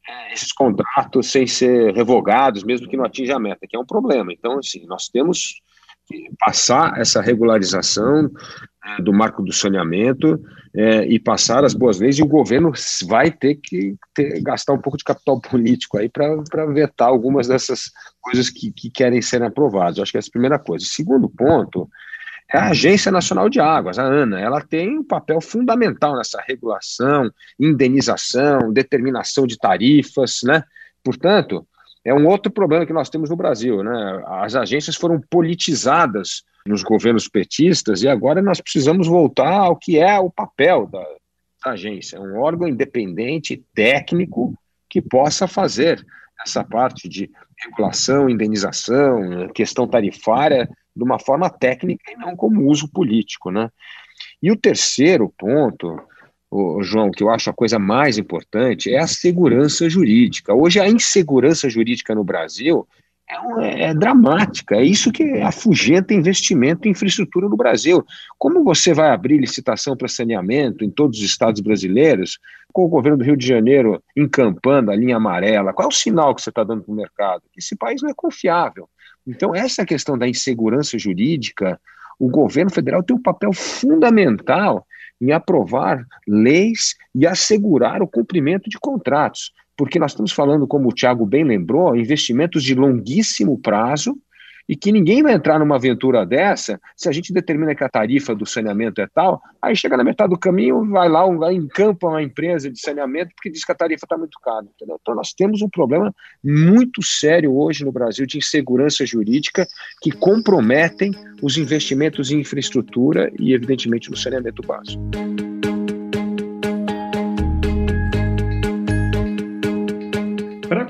é, 0.09 0.33
esses 0.33 0.53
contratos 0.53 1.31
sem 1.31 1.47
ser 1.47 1.95
revogados, 1.95 2.65
mesmo 2.65 2.89
que 2.89 2.97
não 2.97 3.05
atinja 3.05 3.37
a 3.37 3.41
meta, 3.41 3.67
que 3.69 3.77
é 3.77 3.79
um 3.79 3.87
problema. 3.87 4.33
Então, 4.33 4.59
assim, 4.59 4.87
nós 4.87 5.09
temos 5.09 5.61
que 6.07 6.31
passar 6.39 6.99
essa 6.99 7.21
regularização 7.21 8.31
do 9.03 9.13
marco 9.13 9.43
do 9.43 9.53
saneamento 9.53 10.41
é, 10.75 11.05
e 11.07 11.19
passar 11.19 11.65
as 11.65 11.75
boas 11.75 12.01
leis, 12.01 12.19
e 12.19 12.23
o 12.23 12.27
governo 12.27 12.73
vai 13.07 13.31
ter 13.31 13.57
que 13.57 13.95
ter, 14.15 14.41
gastar 14.43 14.73
um 14.73 14.81
pouco 14.81 14.97
de 14.97 15.05
capital 15.05 15.41
político 15.41 15.99
aí 15.99 16.09
para 16.09 16.67
vetar 16.67 17.09
algumas 17.09 17.47
dessas 17.49 17.91
coisas 18.21 18.49
que, 18.49 18.73
que 18.73 18.91
querem 18.91 19.21
ser 19.21 19.43
aprovadas. 19.43 19.99
acho 19.99 20.13
que 20.13 20.19
essa 20.19 20.29
é 20.29 20.31
a 20.31 20.33
primeira 20.33 20.59
coisa. 20.59 20.85
Segundo 20.87 21.29
ponto, 21.29 21.89
é 22.53 22.59
a 22.59 22.71
Agência 22.71 23.13
Nacional 23.13 23.49
de 23.49 23.61
Águas, 23.61 23.99
a 23.99 24.05
ANA. 24.05 24.41
Ela 24.41 24.61
tem 24.61 24.99
um 24.99 25.05
papel 25.05 25.41
fundamental 25.41 26.17
nessa 26.17 26.43
regulação, 26.47 27.31
indenização, 27.59 28.73
determinação 28.73 29.47
de 29.47 29.57
tarifas, 29.57 30.41
né? 30.43 30.65
Portanto, 31.05 31.67
é 32.05 32.13
um 32.15 32.27
outro 32.27 32.51
problema 32.51 32.87
que 32.87 32.93
nós 32.93 33.11
temos 33.11 33.31
no 33.31 33.37
Brasil, 33.37 33.85
né? 33.85 34.23
As 34.27 34.57
agências 34.57 34.97
foram 34.97 35.21
politizadas 35.31 36.43
nos 36.67 36.83
governos 36.83 37.29
petistas 37.29 38.03
e 38.03 38.09
agora 38.09 38.43
nós 38.43 38.61
precisamos 38.61 39.07
voltar 39.07 39.55
ao 39.55 39.77
que 39.77 39.99
é 39.99 40.19
o 40.19 40.31
papel 40.31 40.87
da, 40.87 41.05
da 41.65 41.73
agência, 41.73 42.21
um 42.21 42.39
órgão 42.39 42.69
independente, 42.69 43.65
técnico, 43.75 44.55
que 44.89 45.01
possa 45.01 45.47
fazer 45.47 46.05
essa 46.45 46.65
parte 46.65 47.09
de 47.09 47.31
regulação, 47.59 48.29
indenização, 48.29 49.49
questão 49.55 49.87
tarifária 49.87 50.69
de 50.95 51.05
uma 51.05 51.19
forma 51.19 51.49
técnica 51.51 52.13
e 52.13 52.17
não 52.17 52.35
como 52.35 52.67
uso 52.67 52.89
político, 52.89 53.51
né? 53.51 53.71
E 54.43 54.51
o 54.51 54.57
terceiro 54.57 55.33
ponto, 55.39 56.01
o 56.51 56.83
João, 56.83 57.11
que 57.11 57.23
eu 57.23 57.31
acho 57.31 57.49
a 57.51 57.55
coisa 57.55 57.79
mais 57.79 58.19
importante 58.19 58.93
é 58.93 58.99
a 58.99 59.07
segurança 59.07 59.89
jurídica. 59.89 60.55
Hoje 60.55 60.81
a 60.81 60.89
insegurança 60.89 61.69
jurídica 61.69 62.15
no 62.15 62.25
Brasil 62.25 62.89
é, 63.61 63.85
é, 63.85 63.95
dramática, 63.95 64.77
é 64.77 64.83
isso 64.83 65.13
que 65.13 65.41
afugenta 65.41 66.13
investimento 66.13 66.87
em 66.89 66.91
infraestrutura 66.91 67.49
no 67.49 67.57
Brasil. 67.57 68.05
Como 68.37 68.65
você 68.65 68.93
vai 68.93 69.11
abrir 69.11 69.39
licitação 69.39 69.97
para 69.97 70.09
saneamento 70.09 70.85
em 70.85 70.91
todos 70.91 71.19
os 71.19 71.25
estados 71.25 71.61
brasileiros, 71.61 72.39
com 72.73 72.85
o 72.85 72.89
governo 72.89 73.19
do 73.19 73.25
Rio 73.25 73.37
de 73.37 73.47
Janeiro 73.47 74.03
encampando 74.17 74.91
a 74.91 74.97
linha 74.97 75.17
amarela? 75.17 75.73
Qual 75.73 75.87
é 75.87 75.89
o 75.89 75.95
sinal 75.95 76.35
que 76.35 76.43
você 76.43 76.51
está 76.51 76.65
dando 76.65 76.83
para 76.83 76.93
o 76.93 76.97
mercado? 76.97 77.43
Esse 77.57 77.77
país 77.77 78.03
não 78.03 78.11
é 78.11 78.15
confiável. 78.15 78.89
Então, 79.27 79.55
essa 79.55 79.85
questão 79.85 80.19
da 80.19 80.29
insegurança 80.29 80.99
jurídica, 80.99 81.81
o 82.19 82.29
governo 82.29 82.71
federal 82.71 83.03
tem 83.03 83.15
um 83.15 83.23
papel 83.23 83.53
fundamental 83.53 84.87
em 85.21 85.33
aprovar 85.33 86.05
leis 86.27 86.97
e 87.15 87.27
assegurar 87.27 88.03
o 88.03 88.09
cumprimento 88.09 88.69
de 88.69 88.79
contratos 88.79 89.53
porque 89.81 89.99
nós 89.99 90.11
estamos 90.11 90.31
falando, 90.31 90.67
como 90.67 90.91
o 90.91 90.93
Tiago 90.93 91.25
bem 91.25 91.43
lembrou, 91.43 91.97
investimentos 91.97 92.63
de 92.63 92.75
longuíssimo 92.75 93.59
prazo 93.59 94.15
e 94.69 94.77
que 94.77 94.93
ninguém 94.93 95.23
vai 95.23 95.33
entrar 95.33 95.59
numa 95.59 95.77
aventura 95.77 96.27
dessa 96.27 96.79
se 96.95 97.09
a 97.09 97.13
gente 97.13 97.33
determina 97.33 97.75
que 97.75 97.83
a 97.83 97.89
tarifa 97.89 98.35
do 98.35 98.45
saneamento 98.45 99.01
é 99.01 99.07
tal, 99.07 99.41
aí 99.61 99.75
chega 99.75 99.97
na 99.97 100.05
metade 100.05 100.29
do 100.29 100.39
caminho, 100.39 100.87
vai 100.91 101.09
lá, 101.09 101.27
vai 101.29 101.55
encampa 101.55 102.09
uma 102.09 102.23
empresa 102.23 102.71
de 102.71 102.79
saneamento 102.79 103.31
porque 103.35 103.49
diz 103.49 103.65
que 103.65 103.73
a 103.73 103.75
tarifa 103.75 104.05
está 104.05 104.19
muito 104.19 104.39
cara. 104.45 104.67
Entendeu? 104.67 104.99
Então 105.01 105.15
nós 105.15 105.33
temos 105.33 105.63
um 105.63 105.69
problema 105.71 106.15
muito 106.45 107.03
sério 107.03 107.57
hoje 107.57 107.83
no 107.83 107.91
Brasil 107.91 108.27
de 108.27 108.37
insegurança 108.37 109.07
jurídica 109.07 109.67
que 110.03 110.13
comprometem 110.13 111.13
os 111.41 111.57
investimentos 111.57 112.31
em 112.31 112.41
infraestrutura 112.41 113.33
e, 113.39 113.55
evidentemente, 113.55 114.11
no 114.11 114.17
saneamento 114.17 114.61
básico. 114.61 115.01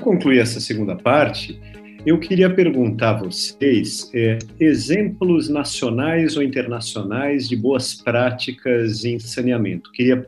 Concluir 0.01 0.39
essa 0.39 0.59
segunda 0.59 0.95
parte, 0.95 1.59
eu 2.05 2.19
queria 2.19 2.49
perguntar 2.49 3.11
a 3.11 3.19
vocês 3.19 4.09
é, 4.13 4.39
exemplos 4.59 5.47
nacionais 5.47 6.35
ou 6.35 6.43
internacionais 6.43 7.47
de 7.47 7.55
boas 7.55 7.93
práticas 7.93 9.05
em 9.05 9.19
saneamento. 9.19 9.91
Queria 9.91 10.25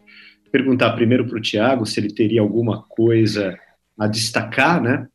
perguntar 0.52 0.92
primeiro 0.92 1.26
para 1.26 1.38
o 1.38 1.42
Tiago 1.42 1.86
se 1.86 2.00
ele 2.00 2.14
teria 2.14 2.42
alguma 2.42 2.84
coisa 2.84 3.58
a 3.98 4.08
destacar, 4.08 4.82
né? 4.82 5.08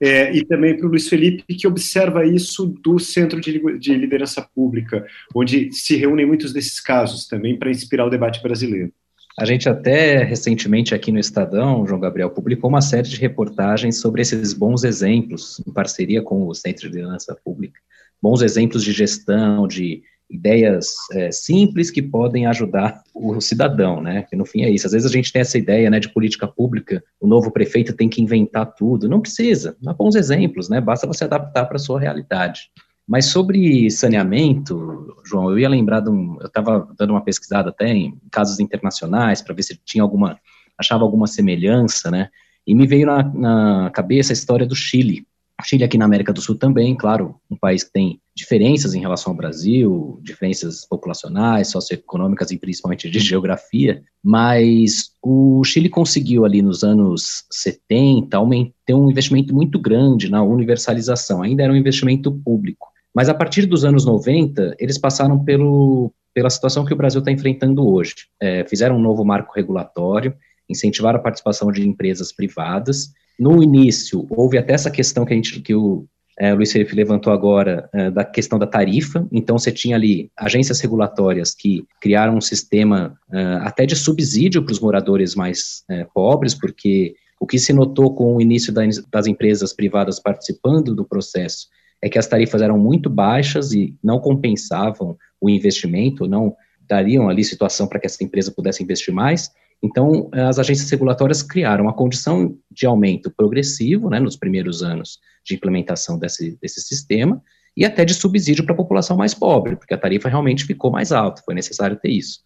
É, 0.00 0.36
e 0.36 0.44
também 0.44 0.76
para 0.76 0.86
o 0.86 0.90
Luiz 0.90 1.08
Felipe, 1.08 1.44
que 1.54 1.66
observa 1.66 2.26
isso 2.26 2.66
do 2.66 2.98
Centro 2.98 3.40
de, 3.40 3.78
de 3.78 3.94
Liderança 3.94 4.46
Pública, 4.54 5.06
onde 5.34 5.72
se 5.72 5.96
reúnem 5.96 6.26
muitos 6.26 6.52
desses 6.52 6.80
casos 6.80 7.26
também 7.28 7.56
para 7.56 7.70
inspirar 7.70 8.04
o 8.04 8.10
debate 8.10 8.42
brasileiro. 8.42 8.92
A 9.38 9.44
gente 9.46 9.68
até 9.68 10.22
recentemente 10.22 10.94
aqui 10.94 11.10
no 11.10 11.18
Estadão, 11.18 11.86
João 11.86 12.00
Gabriel, 12.00 12.30
publicou 12.30 12.68
uma 12.68 12.82
série 12.82 13.08
de 13.08 13.16
reportagens 13.16 13.98
sobre 13.98 14.20
esses 14.20 14.52
bons 14.52 14.84
exemplos, 14.84 15.62
em 15.66 15.72
parceria 15.72 16.22
com 16.22 16.46
o 16.46 16.54
Centro 16.54 16.90
de 16.90 16.96
Liderança 16.96 17.36
Pública, 17.42 17.80
bons 18.20 18.42
exemplos 18.42 18.84
de 18.84 18.92
gestão, 18.92 19.66
de 19.66 20.02
ideias 20.30 20.94
é, 21.12 21.30
simples 21.30 21.90
que 21.90 22.00
podem 22.00 22.46
ajudar 22.46 23.02
o 23.14 23.38
cidadão, 23.40 24.00
né? 24.00 24.22
Que 24.22 24.34
no 24.34 24.46
fim 24.46 24.62
é 24.62 24.70
isso. 24.70 24.86
Às 24.86 24.92
vezes 24.92 25.10
a 25.10 25.12
gente 25.12 25.32
tem 25.32 25.40
essa 25.40 25.58
ideia, 25.58 25.90
né, 25.90 26.00
de 26.00 26.08
política 26.08 26.46
pública, 26.46 27.02
o 27.20 27.26
novo 27.26 27.50
prefeito 27.50 27.94
tem 27.94 28.08
que 28.08 28.22
inventar 28.22 28.74
tudo. 28.74 29.08
Não 29.08 29.20
precisa, 29.20 29.76
dá 29.80 29.92
bons 29.92 30.14
exemplos, 30.14 30.68
né? 30.68 30.80
Basta 30.80 31.06
você 31.06 31.24
adaptar 31.24 31.66
para 31.66 31.76
a 31.76 31.80
sua 31.80 32.00
realidade. 32.00 32.70
Mas 33.12 33.26
sobre 33.26 33.90
saneamento, 33.90 35.14
João, 35.22 35.50
eu 35.50 35.58
ia 35.58 35.68
lembrar 35.68 36.00
de 36.00 36.08
um. 36.08 36.38
Eu 36.40 36.46
estava 36.46 36.88
dando 36.96 37.10
uma 37.10 37.22
pesquisada 37.22 37.68
até 37.68 37.92
em 37.92 38.18
casos 38.30 38.58
internacionais 38.58 39.42
para 39.42 39.54
ver 39.54 39.62
se 39.64 39.78
tinha 39.84 40.02
alguma. 40.02 40.40
achava 40.78 41.04
alguma 41.04 41.26
semelhança, 41.26 42.10
né? 42.10 42.30
E 42.66 42.74
me 42.74 42.86
veio 42.86 43.04
na, 43.04 43.22
na 43.22 43.90
cabeça 43.90 44.32
a 44.32 44.38
história 44.40 44.64
do 44.64 44.74
Chile. 44.74 45.26
O 45.60 45.62
Chile 45.62 45.84
aqui 45.84 45.98
na 45.98 46.06
América 46.06 46.32
do 46.32 46.40
Sul 46.40 46.56
também, 46.56 46.96
claro, 46.96 47.36
um 47.50 47.56
país 47.56 47.84
que 47.84 47.92
tem 47.92 48.18
diferenças 48.34 48.94
em 48.94 49.00
relação 49.00 49.32
ao 49.32 49.36
Brasil, 49.36 50.18
diferenças 50.22 50.86
populacionais, 50.86 51.68
socioeconômicas 51.68 52.50
e 52.50 52.58
principalmente 52.58 53.10
de 53.10 53.18
geografia, 53.20 54.02
mas 54.24 55.10
o 55.22 55.62
Chile 55.64 55.90
conseguiu 55.90 56.46
ali 56.46 56.62
nos 56.62 56.82
anos 56.82 57.44
70 57.50 58.38
ter 58.86 58.94
um 58.94 59.10
investimento 59.10 59.54
muito 59.54 59.78
grande 59.78 60.30
na 60.30 60.42
universalização, 60.42 61.42
ainda 61.42 61.62
era 61.62 61.72
um 61.74 61.76
investimento 61.76 62.32
público. 62.32 62.91
Mas 63.14 63.28
a 63.28 63.34
partir 63.34 63.66
dos 63.66 63.84
anos 63.84 64.04
90, 64.04 64.76
eles 64.78 64.98
passaram 64.98 65.42
pelo, 65.44 66.12
pela 66.34 66.50
situação 66.50 66.84
que 66.84 66.94
o 66.94 66.96
Brasil 66.96 67.18
está 67.18 67.30
enfrentando 67.30 67.86
hoje. 67.86 68.14
É, 68.40 68.64
fizeram 68.64 68.96
um 68.96 69.02
novo 69.02 69.24
marco 69.24 69.52
regulatório, 69.54 70.34
incentivaram 70.68 71.18
a 71.18 71.22
participação 71.22 71.70
de 71.70 71.86
empresas 71.86 72.32
privadas. 72.32 73.12
No 73.38 73.62
início, 73.62 74.26
houve 74.30 74.56
até 74.56 74.72
essa 74.72 74.90
questão 74.90 75.24
que, 75.24 75.32
a 75.32 75.36
gente, 75.36 75.60
que 75.60 75.74
o 75.74 76.06
é, 76.38 76.54
Luiz 76.54 76.72
Felipe 76.72 76.94
levantou 76.94 77.32
agora, 77.32 77.88
é, 77.92 78.10
da 78.10 78.24
questão 78.24 78.58
da 78.58 78.66
tarifa. 78.66 79.26
Então, 79.30 79.58
você 79.58 79.70
tinha 79.70 79.96
ali 79.96 80.30
agências 80.36 80.80
regulatórias 80.80 81.54
que 81.54 81.84
criaram 82.00 82.36
um 82.36 82.40
sistema 82.40 83.18
é, 83.30 83.42
até 83.62 83.84
de 83.84 83.94
subsídio 83.94 84.62
para 84.62 84.72
os 84.72 84.80
moradores 84.80 85.34
mais 85.34 85.84
é, 85.90 86.06
pobres, 86.14 86.54
porque 86.54 87.14
o 87.38 87.46
que 87.46 87.58
se 87.58 87.72
notou 87.72 88.14
com 88.14 88.36
o 88.36 88.40
início 88.40 88.72
das 88.72 89.26
empresas 89.26 89.72
privadas 89.72 90.20
participando 90.20 90.94
do 90.94 91.04
processo 91.04 91.66
é 92.02 92.08
que 92.08 92.18
as 92.18 92.26
tarifas 92.26 92.60
eram 92.60 92.76
muito 92.76 93.08
baixas 93.08 93.72
e 93.72 93.96
não 94.02 94.18
compensavam 94.18 95.16
o 95.40 95.48
investimento, 95.48 96.26
não 96.26 96.54
dariam 96.88 97.28
ali 97.28 97.44
situação 97.44 97.86
para 97.86 98.00
que 98.00 98.06
essa 98.06 98.22
empresa 98.24 98.50
pudesse 98.50 98.82
investir 98.82 99.14
mais. 99.14 99.50
Então, 99.80 100.28
as 100.32 100.58
agências 100.58 100.90
regulatórias 100.90 101.42
criaram 101.42 101.84
uma 101.84 101.94
condição 101.94 102.56
de 102.70 102.86
aumento 102.86 103.30
progressivo, 103.30 104.10
né, 104.10 104.18
nos 104.18 104.36
primeiros 104.36 104.82
anos 104.82 105.18
de 105.44 105.54
implementação 105.54 106.18
desse, 106.18 106.58
desse 106.60 106.80
sistema, 106.80 107.42
e 107.76 107.84
até 107.84 108.04
de 108.04 108.14
subsídio 108.14 108.64
para 108.64 108.74
a 108.74 108.76
população 108.76 109.16
mais 109.16 109.32
pobre, 109.32 109.76
porque 109.76 109.94
a 109.94 109.98
tarifa 109.98 110.28
realmente 110.28 110.64
ficou 110.64 110.90
mais 110.90 111.10
alta, 111.10 111.42
foi 111.44 111.54
necessário 111.54 111.96
ter 111.96 112.10
isso. 112.10 112.40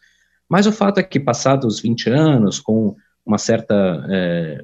Mas 0.49 0.67
o 0.67 0.73
fato 0.73 1.01
é 1.01 1.03
que, 1.03 1.19
passados 1.19 1.81
20 1.81 2.09
anos, 2.11 2.61
com 2.61 2.95
uma 3.25 3.39
certa. 3.39 4.07
É, 4.09 4.63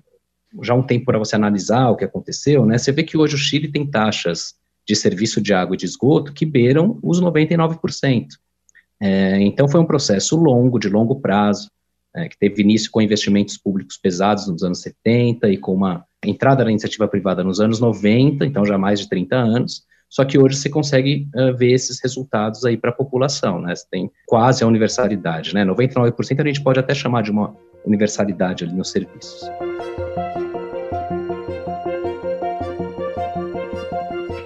já 0.63 0.75
um 0.75 0.83
tempo 0.83 1.07
para 1.07 1.19
você 1.19 1.35
analisar 1.35 1.89
o 1.89 1.97
que 1.97 2.05
aconteceu, 2.05 2.65
né, 2.65 2.79
você 2.79 2.93
vê 2.93 3.03
que 3.03 3.17
hoje 3.17 3.35
o 3.35 3.39
Chile 3.39 3.73
tem 3.73 3.91
taxas 3.91 4.55
de 4.87 4.97
serviço 4.97 5.41
de 5.41 5.55
água 5.55 5.75
e 5.75 5.79
de 5.79 5.87
esgoto 5.87 6.33
que 6.33 6.45
beiram 6.45 6.99
os 7.03 7.21
99%. 7.21 8.27
É, 9.01 9.41
então, 9.41 9.69
foi 9.69 9.81
um 9.81 9.87
processo 9.87 10.37
longo, 10.37 10.79
de 10.79 10.89
longo 10.89 11.21
prazo, 11.21 11.69
é, 12.15 12.29
que 12.29 12.39
teve 12.39 12.63
início 12.63 12.91
com 12.91 13.01
investimentos 13.01 13.57
públicos 13.57 13.97
pesados 13.97 14.47
nos 14.47 14.63
anos 14.63 14.81
70 14.81 15.49
e 15.49 15.57
com 15.57 15.75
uma 15.75 16.05
entrada 16.25 16.65
na 16.65 16.71
iniciativa 16.71 17.09
privada 17.09 17.43
nos 17.43 17.61
anos 17.61 17.81
90, 17.81 18.45
então 18.47 18.65
já 18.65 18.79
mais 18.79 19.01
de 19.01 19.09
30 19.09 19.35
anos, 19.35 19.85
só 20.09 20.25
que 20.25 20.39
hoje 20.39 20.57
você 20.57 20.69
consegue 20.69 21.27
uh, 21.35 21.57
ver 21.57 21.73
esses 21.73 21.99
resultados 22.03 22.65
aí 22.67 22.77
para 22.77 22.91
a 22.91 22.95
população, 22.95 23.61
né? 23.61 23.75
Você 23.75 23.87
tem 23.91 24.11
quase 24.27 24.63
a 24.63 24.67
universalidade, 24.67 25.55
né? 25.55 25.65
99% 25.65 26.41
a 26.41 26.47
gente 26.47 26.63
pode 26.63 26.79
até 26.79 26.95
chamar 26.95 27.23
de 27.23 27.31
uma 27.31 27.57
universalidade 27.87 28.63
ali 28.63 28.75
nos 28.75 28.91
serviços. 28.91 29.41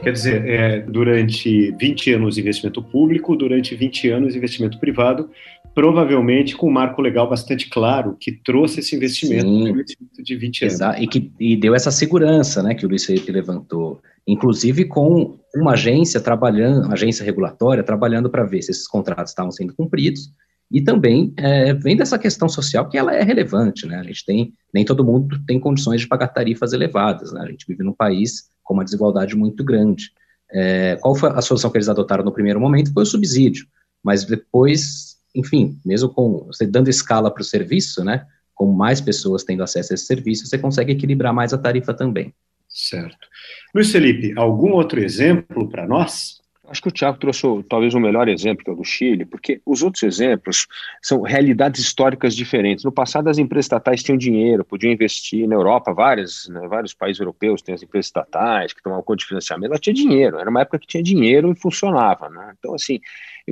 Quer 0.06 0.12
dizer, 0.12 0.48
é, 0.48 0.80
durante 0.82 1.72
20 1.72 2.12
anos 2.12 2.38
investimento 2.38 2.80
público, 2.80 3.34
durante 3.34 3.74
20 3.74 4.08
anos 4.10 4.36
investimento 4.36 4.78
privado, 4.78 5.28
provavelmente 5.74 6.54
com 6.54 6.68
um 6.68 6.72
marco 6.72 7.02
legal 7.02 7.28
bastante 7.28 7.68
claro 7.68 8.16
que 8.20 8.30
trouxe 8.30 8.78
esse 8.78 8.94
investimento, 8.94 9.48
investimento 9.48 10.22
de 10.22 10.36
20 10.36 10.62
anos. 10.62 10.74
Exato, 10.74 11.02
e 11.02 11.08
que 11.08 11.32
e 11.40 11.56
deu 11.56 11.74
essa 11.74 11.90
segurança 11.90 12.62
né, 12.62 12.72
que 12.72 12.86
o 12.86 12.88
Luiz 12.88 13.04
Felipe 13.04 13.32
levantou, 13.32 14.00
inclusive 14.24 14.84
com 14.84 15.40
uma 15.52 15.72
agência 15.72 16.20
trabalhando, 16.20 16.84
uma 16.84 16.94
agência 16.94 17.24
regulatória 17.24 17.82
trabalhando 17.82 18.30
para 18.30 18.44
ver 18.44 18.62
se 18.62 18.70
esses 18.70 18.86
contratos 18.86 19.32
estavam 19.32 19.50
sendo 19.50 19.74
cumpridos, 19.74 20.30
e 20.70 20.80
também 20.80 21.34
é, 21.36 21.74
vem 21.74 21.96
dessa 21.96 22.16
questão 22.16 22.48
social 22.48 22.88
que 22.88 22.96
ela 22.96 23.12
é 23.12 23.24
relevante, 23.24 23.88
né? 23.88 23.98
A 23.98 24.04
gente 24.04 24.24
tem, 24.24 24.52
nem 24.72 24.84
todo 24.84 25.04
mundo 25.04 25.36
tem 25.48 25.58
condições 25.58 26.00
de 26.00 26.06
pagar 26.06 26.28
tarifas 26.28 26.72
elevadas, 26.72 27.32
né? 27.32 27.40
A 27.42 27.50
gente 27.50 27.66
vive 27.66 27.82
num 27.82 27.92
país 27.92 28.54
com 28.66 28.74
uma 28.74 28.84
desigualdade 28.84 29.34
muito 29.34 29.64
grande. 29.64 30.12
É, 30.50 30.96
qual 30.96 31.14
foi 31.14 31.30
a 31.30 31.40
solução 31.40 31.70
que 31.70 31.78
eles 31.78 31.88
adotaram 31.88 32.24
no 32.24 32.32
primeiro 32.32 32.60
momento? 32.60 32.92
Foi 32.92 33.04
o 33.04 33.06
subsídio, 33.06 33.66
mas 34.02 34.24
depois, 34.24 35.16
enfim, 35.34 35.78
mesmo 35.84 36.10
com 36.10 36.44
você 36.44 36.66
dando 36.66 36.90
escala 36.90 37.30
para 37.30 37.40
o 37.40 37.44
serviço, 37.44 38.04
né? 38.04 38.26
Com 38.54 38.72
mais 38.72 39.00
pessoas 39.00 39.44
tendo 39.44 39.62
acesso 39.62 39.92
a 39.92 39.94
esse 39.94 40.04
serviço, 40.04 40.46
você 40.46 40.58
consegue 40.58 40.92
equilibrar 40.92 41.32
mais 41.32 41.54
a 41.54 41.58
tarifa 41.58 41.94
também. 41.94 42.34
Certo. 42.68 43.28
Luiz 43.74 43.90
Felipe, 43.90 44.34
algum 44.36 44.72
outro 44.72 45.00
exemplo 45.00 45.68
para 45.68 45.86
nós? 45.86 46.40
Acho 46.68 46.82
que 46.82 46.88
o 46.88 46.90
Tiago 46.90 47.18
trouxe 47.18 47.42
talvez 47.68 47.94
o 47.94 48.00
melhor 48.00 48.28
exemplo, 48.28 48.64
que 48.64 48.70
é 48.70 48.72
o 48.72 48.76
do 48.76 48.84
Chile, 48.84 49.24
porque 49.24 49.60
os 49.64 49.82
outros 49.82 50.02
exemplos 50.02 50.66
são 51.00 51.22
realidades 51.22 51.80
históricas 51.80 52.34
diferentes. 52.34 52.84
No 52.84 52.92
passado, 52.92 53.28
as 53.28 53.38
empresas 53.38 53.66
estatais 53.66 54.02
tinham 54.02 54.18
dinheiro, 54.18 54.64
podiam 54.64 54.92
investir 54.92 55.46
na 55.46 55.54
Europa, 55.54 55.92
várias, 55.92 56.48
né, 56.48 56.66
vários 56.68 56.92
países 56.92 57.20
europeus 57.20 57.62
têm 57.62 57.74
as 57.74 57.82
empresas 57.82 58.06
estatais 58.06 58.72
que 58.72 58.82
tomavam 58.82 59.04
conta 59.04 59.18
de 59.18 59.26
financiamento, 59.26 59.70
ela 59.70 59.78
tinha 59.78 59.94
dinheiro, 59.94 60.38
era 60.38 60.50
uma 60.50 60.60
época 60.60 60.78
que 60.78 60.86
tinha 60.86 61.02
dinheiro 61.02 61.52
e 61.52 61.56
funcionava. 61.56 62.28
Né? 62.28 62.54
Então, 62.58 62.74
assim, 62.74 63.00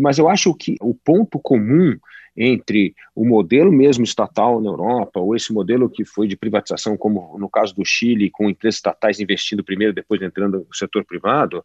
mas 0.01 0.19
eu 0.19 0.29
acho 0.29 0.55
que 0.55 0.77
o 0.81 0.95
ponto 0.95 1.39
comum 1.39 1.97
entre 2.37 2.95
o 3.15 3.25
modelo 3.25 3.71
mesmo 3.71 4.05
estatal 4.05 4.61
na 4.61 4.71
Europa, 4.71 5.21
ou 5.21 5.37
esse 5.37 5.53
modelo 5.53 5.89
que 5.89 6.05
foi 6.05 6.27
de 6.27 6.37
privatização, 6.37 6.97
como 6.97 7.37
no 7.39 7.49
caso 7.49 7.75
do 7.75 7.85
Chile, 7.85 8.31
com 8.31 8.51
empresas 8.51 8.77
estatais 8.77 9.21
investindo 9.21 9.63
primeiro, 9.63 9.93
depois 9.93 10.21
entrando 10.21 10.59
no 10.59 10.75
setor 10.75 11.05
privado, 11.05 11.65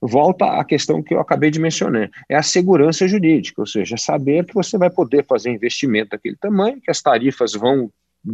volta 0.00 0.60
à 0.60 0.64
questão 0.64 1.02
que 1.02 1.14
eu 1.14 1.20
acabei 1.20 1.50
de 1.50 1.60
mencionar, 1.60 2.10
é 2.28 2.36
a 2.36 2.42
segurança 2.42 3.06
jurídica, 3.08 3.60
ou 3.60 3.66
seja, 3.66 3.96
saber 3.96 4.44
que 4.44 4.54
você 4.54 4.78
vai 4.78 4.90
poder 4.90 5.24
fazer 5.26 5.50
investimento 5.50 6.10
daquele 6.10 6.36
tamanho, 6.36 6.80
que 6.80 6.90
as 6.90 7.02
tarifas 7.02 7.52
vão 7.52 7.90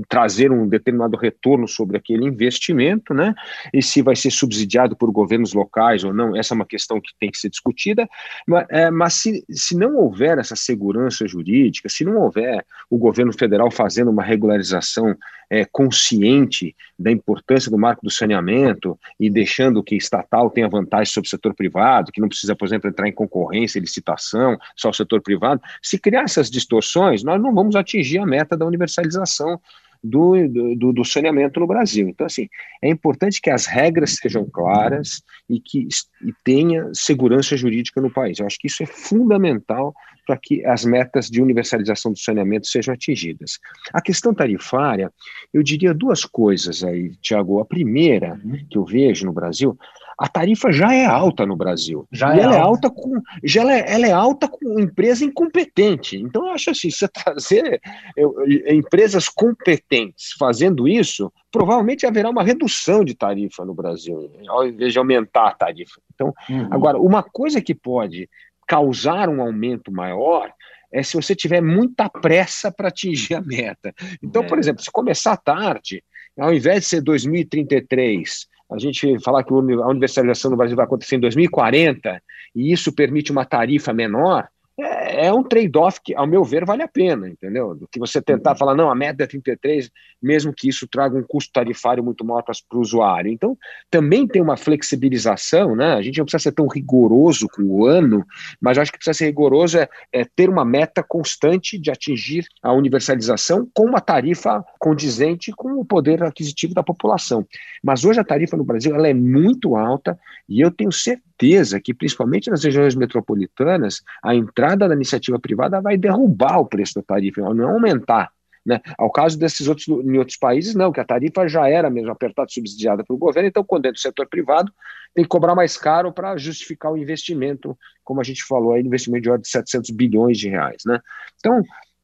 trazer 0.08 0.52
um 0.52 0.68
determinado 0.68 1.16
retorno 1.16 1.66
sobre 1.66 1.96
aquele 1.96 2.24
investimento, 2.24 3.12
né? 3.12 3.34
E 3.72 3.82
se 3.82 4.02
vai 4.02 4.14
ser 4.14 4.30
subsidiado 4.30 4.96
por 4.96 5.10
governos 5.10 5.52
locais 5.52 6.04
ou 6.04 6.12
não, 6.12 6.36
essa 6.36 6.54
é 6.54 6.56
uma 6.56 6.66
questão 6.66 7.00
que 7.00 7.12
tem 7.18 7.30
que 7.30 7.38
ser 7.38 7.50
discutida. 7.50 8.08
Mas, 8.46 8.66
é, 8.68 8.90
mas 8.90 9.14
se, 9.14 9.44
se 9.50 9.76
não 9.76 9.96
houver 9.96 10.38
essa 10.38 10.54
segurança 10.54 11.26
jurídica, 11.26 11.88
se 11.88 12.04
não 12.04 12.18
houver 12.18 12.64
o 12.88 12.98
governo 12.98 13.32
federal 13.32 13.70
fazendo 13.70 14.10
uma 14.10 14.22
regularização 14.22 15.16
é, 15.50 15.64
consciente 15.64 16.76
da 16.96 17.10
importância 17.10 17.70
do 17.70 17.76
marco 17.76 18.04
do 18.04 18.10
saneamento 18.10 18.96
e 19.18 19.28
deixando 19.28 19.82
que 19.82 19.96
estatal 19.96 20.48
tenha 20.48 20.68
vantagem 20.68 21.12
sobre 21.12 21.26
o 21.26 21.30
setor 21.30 21.54
privado, 21.54 22.12
que 22.12 22.20
não 22.20 22.28
precisa, 22.28 22.54
por 22.54 22.66
exemplo, 22.66 22.88
entrar 22.88 23.08
em 23.08 23.12
concorrência, 23.12 23.80
licitação, 23.80 24.56
só 24.76 24.90
o 24.90 24.94
setor 24.94 25.20
privado, 25.20 25.60
se 25.82 25.98
criar 25.98 26.22
essas 26.22 26.48
distorções, 26.48 27.24
nós 27.24 27.42
não 27.42 27.52
vamos 27.52 27.74
atingir 27.74 28.18
a 28.18 28.26
meta 28.26 28.56
da 28.56 28.64
universalização 28.64 29.60
do, 30.02 30.76
do, 30.76 30.92
do, 30.92 31.04
saneamento 31.04 31.60
no 31.60 31.66
Brasil. 31.66 32.08
Então, 32.08 32.26
assim, 32.26 32.48
é 32.82 32.88
importante 32.88 33.40
que 33.40 33.50
as 33.50 33.66
regras 33.66 34.16
sejam 34.16 34.48
claras 34.50 35.22
e 35.48 35.60
que 35.60 35.86
e 36.22 36.32
tenha 36.44 36.90
segurança 36.92 37.56
jurídica 37.56 38.00
no 38.00 38.10
país. 38.10 38.38
Eu 38.38 38.46
acho 38.46 38.58
que 38.58 38.66
isso 38.66 38.82
é 38.82 38.86
fundamental 38.86 39.94
para 40.26 40.36
que 40.36 40.64
as 40.64 40.84
metas 40.84 41.28
de 41.28 41.42
universalização 41.42 42.12
do 42.12 42.18
saneamento 42.18 42.66
sejam 42.66 42.94
atingidas. 42.94 43.58
A 43.92 44.00
questão 44.00 44.32
tarifária, 44.32 45.12
eu 45.52 45.62
diria 45.62 45.92
duas 45.94 46.24
coisas 46.24 46.84
aí, 46.84 47.10
Tiago. 47.20 47.60
A 47.60 47.64
primeira 47.64 48.40
que 48.70 48.78
eu 48.78 48.84
vejo 48.84 49.26
no 49.26 49.32
Brasil 49.32 49.76
a 50.20 50.28
tarifa 50.28 50.70
já 50.70 50.92
é 50.94 51.06
alta 51.06 51.46
no 51.46 51.56
Brasil. 51.56 52.06
Já 52.12 52.36
e 52.36 52.40
é 52.40 52.42
ela 52.42 52.56
alta. 52.56 52.58
é 52.58 52.60
alta 52.60 52.90
com. 52.90 53.22
Já 53.42 53.62
ela 53.62 53.72
é, 53.72 53.84
ela 53.88 54.06
é, 54.06 54.12
alta 54.12 54.48
com 54.48 54.78
empresa 54.78 55.24
incompetente. 55.24 56.18
Então, 56.18 56.46
eu 56.46 56.52
acho 56.52 56.70
assim, 56.70 56.90
você 56.90 57.08
trazer 57.08 57.80
eu, 58.14 58.34
empresas 58.66 59.30
competentes 59.30 60.34
fazendo 60.38 60.86
isso, 60.86 61.32
provavelmente 61.50 62.06
haverá 62.06 62.30
uma 62.30 62.42
redução 62.42 63.04
de 63.04 63.14
tarifa 63.14 63.64
no 63.64 63.74
Brasil, 63.74 64.30
ao 64.48 64.66
invés 64.66 64.92
de 64.92 64.98
aumentar 64.98 65.48
a 65.48 65.54
tarifa. 65.54 66.00
Então, 66.14 66.32
uhum. 66.48 66.68
agora, 66.70 66.98
uma 66.98 67.22
coisa 67.22 67.60
que 67.60 67.74
pode 67.74 68.28
causar 68.66 69.28
um 69.28 69.40
aumento 69.40 69.90
maior 69.90 70.52
é 70.92 71.02
se 71.02 71.16
você 71.16 71.34
tiver 71.34 71.60
muita 71.60 72.08
pressa 72.08 72.70
para 72.70 72.88
atingir 72.88 73.34
a 73.34 73.40
meta. 73.40 73.92
Então, 74.22 74.42
é. 74.42 74.46
por 74.46 74.58
exemplo, 74.58 74.82
se 74.82 74.90
começar 74.90 75.36
tarde, 75.36 76.02
ao 76.38 76.52
invés 76.52 76.82
de 76.82 76.86
ser 76.86 77.00
2033 77.00 78.48
a 78.70 78.78
gente 78.78 79.18
falar 79.18 79.42
que 79.42 79.52
a 79.52 79.56
universalização 79.56 80.50
no 80.50 80.56
Brasil 80.56 80.76
vai 80.76 80.84
acontecer 80.84 81.16
em 81.16 81.20
2040 81.20 82.22
e 82.54 82.72
isso 82.72 82.92
permite 82.92 83.32
uma 83.32 83.44
tarifa 83.44 83.92
menor, 83.92 84.48
é, 84.82 85.26
é 85.26 85.32
um 85.32 85.42
trade-off 85.42 86.00
que, 86.02 86.14
ao 86.14 86.26
meu 86.26 86.44
ver, 86.44 86.64
vale 86.64 86.82
a 86.82 86.88
pena, 86.88 87.28
entendeu? 87.28 87.74
Do 87.74 87.88
que 87.88 87.98
você 87.98 88.20
tentar 88.20 88.52
uhum. 88.52 88.56
falar, 88.56 88.74
não, 88.74 88.90
a 88.90 88.94
meta 88.94 89.24
é 89.24 89.26
33, 89.26 89.90
mesmo 90.22 90.52
que 90.52 90.68
isso 90.68 90.86
traga 90.86 91.16
um 91.16 91.22
custo 91.22 91.52
tarifário 91.52 92.02
muito 92.02 92.24
maior 92.24 92.42
para 92.42 92.54
o 92.72 92.80
usuário. 92.80 93.30
Então, 93.30 93.56
também 93.90 94.26
tem 94.26 94.40
uma 94.40 94.56
flexibilização, 94.56 95.74
né? 95.74 95.94
A 95.94 96.02
gente 96.02 96.18
não 96.18 96.24
precisa 96.24 96.44
ser 96.44 96.52
tão 96.52 96.66
rigoroso 96.66 97.46
com 97.48 97.62
o 97.62 97.86
ano, 97.86 98.24
mas 98.60 98.78
acho 98.78 98.92
que 98.92 98.98
precisa 98.98 99.16
ser 99.16 99.26
rigoroso 99.26 99.78
é, 99.78 99.88
é 100.12 100.24
ter 100.24 100.48
uma 100.48 100.64
meta 100.64 101.02
constante 101.02 101.78
de 101.78 101.90
atingir 101.90 102.46
a 102.62 102.72
universalização 102.72 103.68
com 103.74 103.84
uma 103.84 104.00
tarifa 104.00 104.64
condizente 104.78 105.52
com 105.52 105.80
o 105.80 105.84
poder 105.84 106.22
aquisitivo 106.22 106.74
da 106.74 106.82
população. 106.82 107.46
Mas 107.82 108.04
hoje 108.04 108.20
a 108.20 108.24
tarifa 108.24 108.56
no 108.56 108.64
Brasil 108.64 108.94
ela 108.94 109.08
é 109.08 109.14
muito 109.14 109.76
alta 109.76 110.18
e 110.48 110.60
eu 110.60 110.70
tenho 110.70 110.92
certeza 110.92 111.30
certeza 111.40 111.80
que, 111.80 111.94
principalmente 111.94 112.50
nas 112.50 112.62
regiões 112.62 112.94
metropolitanas, 112.94 114.02
a 114.22 114.34
entrada 114.34 114.69
da 114.76 114.86
iniciativa 114.94 115.38
privada 115.38 115.80
vai 115.80 115.96
derrubar 115.96 116.58
o 116.58 116.66
preço 116.66 116.94
da 116.94 117.02
tarifa, 117.02 117.40
não 117.54 117.70
aumentar. 117.70 118.30
Né? 118.64 118.80
Ao 118.98 119.10
caso 119.10 119.38
desses 119.38 119.68
outros, 119.68 119.88
em 119.88 120.18
outros 120.18 120.36
países, 120.36 120.74
não, 120.74 120.92
que 120.92 121.00
a 121.00 121.04
tarifa 121.04 121.48
já 121.48 121.68
era 121.68 121.88
mesmo 121.88 122.10
apertada, 122.10 122.48
subsidiada 122.50 123.04
pelo 123.04 123.18
governo, 123.18 123.48
então, 123.48 123.64
quando 123.64 123.86
é 123.86 123.92
do 123.92 123.98
setor 123.98 124.28
privado, 124.28 124.72
tem 125.14 125.24
que 125.24 125.28
cobrar 125.28 125.54
mais 125.54 125.76
caro 125.76 126.12
para 126.12 126.36
justificar 126.36 126.92
o 126.92 126.96
investimento, 126.96 127.76
como 128.04 128.20
a 128.20 128.24
gente 128.24 128.44
falou 128.44 128.72
aí, 128.72 128.82
investimento 128.82 129.22
de 129.22 129.30
ordem 129.30 129.42
de 129.42 129.48
700 129.48 129.90
bilhões 129.90 130.38
de 130.38 130.48
reais. 130.48 130.82
Né? 130.86 131.00
Então, 131.38 131.62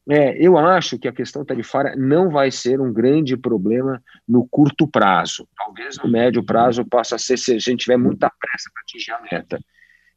é, 0.08 0.36
eu 0.40 0.56
acho 0.56 0.98
que 0.98 1.08
a 1.08 1.12
questão 1.12 1.44
tarifária 1.44 1.94
não 1.96 2.30
vai 2.30 2.50
ser 2.50 2.80
um 2.80 2.92
grande 2.92 3.36
problema 3.36 4.02
no 4.26 4.46
curto 4.48 4.86
prazo. 4.86 5.48
Talvez 5.56 5.98
no 5.98 6.08
médio 6.08 6.44
prazo 6.44 6.84
possa 6.84 7.18
ser 7.18 7.36
se 7.36 7.54
a 7.54 7.58
gente 7.58 7.84
tiver 7.84 7.96
muita 7.96 8.30
pressa 8.30 8.70
para 8.72 8.82
atingir 8.82 9.12
a 9.12 9.20
meta. 9.20 9.58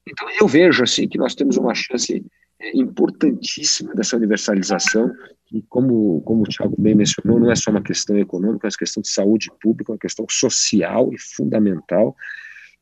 Então 0.09 0.27
eu 0.39 0.47
vejo 0.47 0.83
assim 0.83 1.07
que 1.07 1.17
nós 1.17 1.35
temos 1.35 1.57
uma 1.57 1.73
chance 1.73 2.25
é, 2.59 2.77
importantíssima 2.77 3.93
dessa 3.93 4.17
universalização 4.17 5.11
e 5.51 5.61
como, 5.63 6.21
como 6.21 6.43
o 6.43 6.47
Thiago 6.47 6.75
bem 6.77 6.95
mencionou, 6.95 7.39
não 7.39 7.51
é 7.51 7.55
só 7.55 7.71
uma 7.71 7.81
questão 7.81 8.17
econômica, 8.17 8.67
é 8.67 8.69
uma 8.69 8.77
questão 8.77 9.01
de 9.01 9.09
saúde 9.09 9.49
pública, 9.61 9.91
é 9.91 9.93
uma 9.93 9.99
questão 9.99 10.25
social 10.29 11.11
e 11.13 11.17
fundamental. 11.17 12.15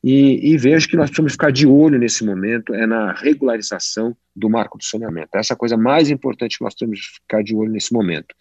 E, 0.02 0.52
e, 0.52 0.56
vejo 0.56 0.88
que 0.88 0.96
nós 0.96 1.06
precisamos 1.06 1.32
ficar 1.32 1.50
de 1.50 1.66
olho 1.66 1.98
nesse 1.98 2.24
momento 2.24 2.72
é 2.72 2.86
na 2.86 3.12
regularização 3.12 4.16
do 4.34 4.48
marco 4.48 4.78
do 4.78 4.84
saneamento. 4.84 5.30
Essa 5.34 5.52
é 5.52 5.54
a 5.54 5.58
coisa 5.58 5.76
mais 5.76 6.08
importante 6.08 6.56
que 6.56 6.64
nós 6.64 6.74
temos 6.74 7.00
que 7.00 7.14
ficar 7.14 7.42
de 7.42 7.54
olho 7.54 7.72
nesse 7.72 7.92
momento. 7.92 8.32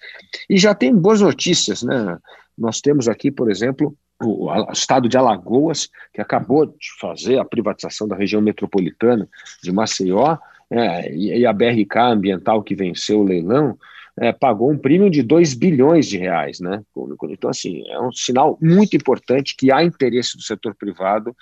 E 0.48 0.58
já 0.58 0.76
tem 0.76 0.96
boas 0.96 1.22
notícias, 1.22 1.82
né? 1.82 2.17
Nós 2.56 2.80
temos 2.80 3.08
aqui, 3.08 3.32
por 3.32 3.50
exemplo, 3.50 3.96
o, 4.22 4.52
estado 4.72 5.10
de 5.10 5.17
Alagoas, 5.17 5.89
que 6.13 6.22
acabou 6.22 6.67
de 6.67 7.00
fazer 7.00 7.39
a 7.39 7.46
privatização 7.46 8.08
da 8.08 8.15
região 8.15 8.41
metropolitana 8.41 9.28
de 9.63 9.72
Maceió, 9.72 10.38
é, 10.70 11.15
e 11.15 11.46
a 11.46 11.54
BRK 11.54 11.98
ambiental 11.98 12.62
que 12.62 12.76
venceu 12.76 13.22
o 13.22 13.24
leilão, 13.24 13.78
é, 14.19 14.32
pagou 14.32 14.71
um 14.71 14.77
prêmio 14.77 15.10
de 15.10 15.21
2 15.21 15.53
bilhões 15.53 16.08
de 16.08 16.17
reais, 16.17 16.60
né? 16.60 16.82
Então, 17.30 17.49
assim, 17.49 17.84
é 17.88 17.99
um 17.99 18.12
sinal 18.12 18.58
muito 18.62 18.95
importante 18.95 19.56
que 19.56 19.71
há 19.71 19.84
interesse 19.84 20.36
do 20.36 20.43
setor 20.43 20.75
privado 20.75 21.36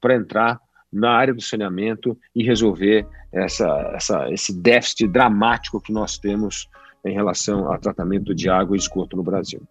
para 0.00 0.16
entrar 0.16 0.58
na 0.92 1.10
área 1.10 1.34
do 1.34 1.42
saneamento 1.42 2.18
e 2.34 2.42
resolver 2.42 3.06
essa, 3.32 3.66
essa, 3.94 4.30
esse 4.30 4.52
déficit 4.52 5.08
dramático 5.08 5.80
que 5.80 5.92
nós 5.92 6.18
temos 6.18 6.68
em 7.04 7.14
relação 7.14 7.66
ao 7.70 7.78
tratamento 7.78 8.34
de 8.34 8.48
água 8.48 8.76
e 8.76 8.78
esgoto 8.78 9.16
no 9.16 9.22
Brasil. 9.22 9.62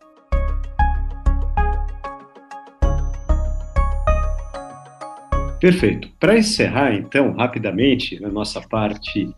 Perfeito. 5.60 6.10
Para 6.20 6.40
encerrar, 6.40 6.96
então, 6.96 7.34
rapidamente, 7.34 8.20
na 8.20 8.30
nossa 8.30 8.60
parte, 8.62 9.32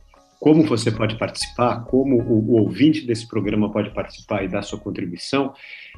como 0.43 0.61
você 0.63 0.91
pode 0.91 1.17
participar, 1.17 1.85
como 1.85 2.21
o, 2.21 2.51
o 2.51 2.59
ouvinte 2.59 3.07
desse 3.07 3.25
programa 3.25 3.71
pode 3.71 3.93
participar 3.93 4.43
e 4.43 4.49
dar 4.49 4.61
sua 4.61 4.77
contribuição, 4.77 5.53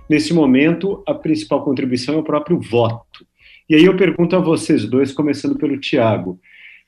nesse 0.08 0.36
momento, 0.36 1.04
a 1.08 1.16
principal 1.16 1.64
contribuição 1.64 2.14
é 2.14 2.18
o 2.20 2.24
próprio 2.24 2.62
voto. 2.62 3.26
E 3.68 3.74
aí 3.74 3.84
eu 3.84 3.98
pergunto 3.98 4.36
a 4.36 4.40
vocês 4.40 4.88
dois, 4.88 5.12
começando 5.12 5.58
pelo 5.58 5.80
Tiago, 5.80 6.40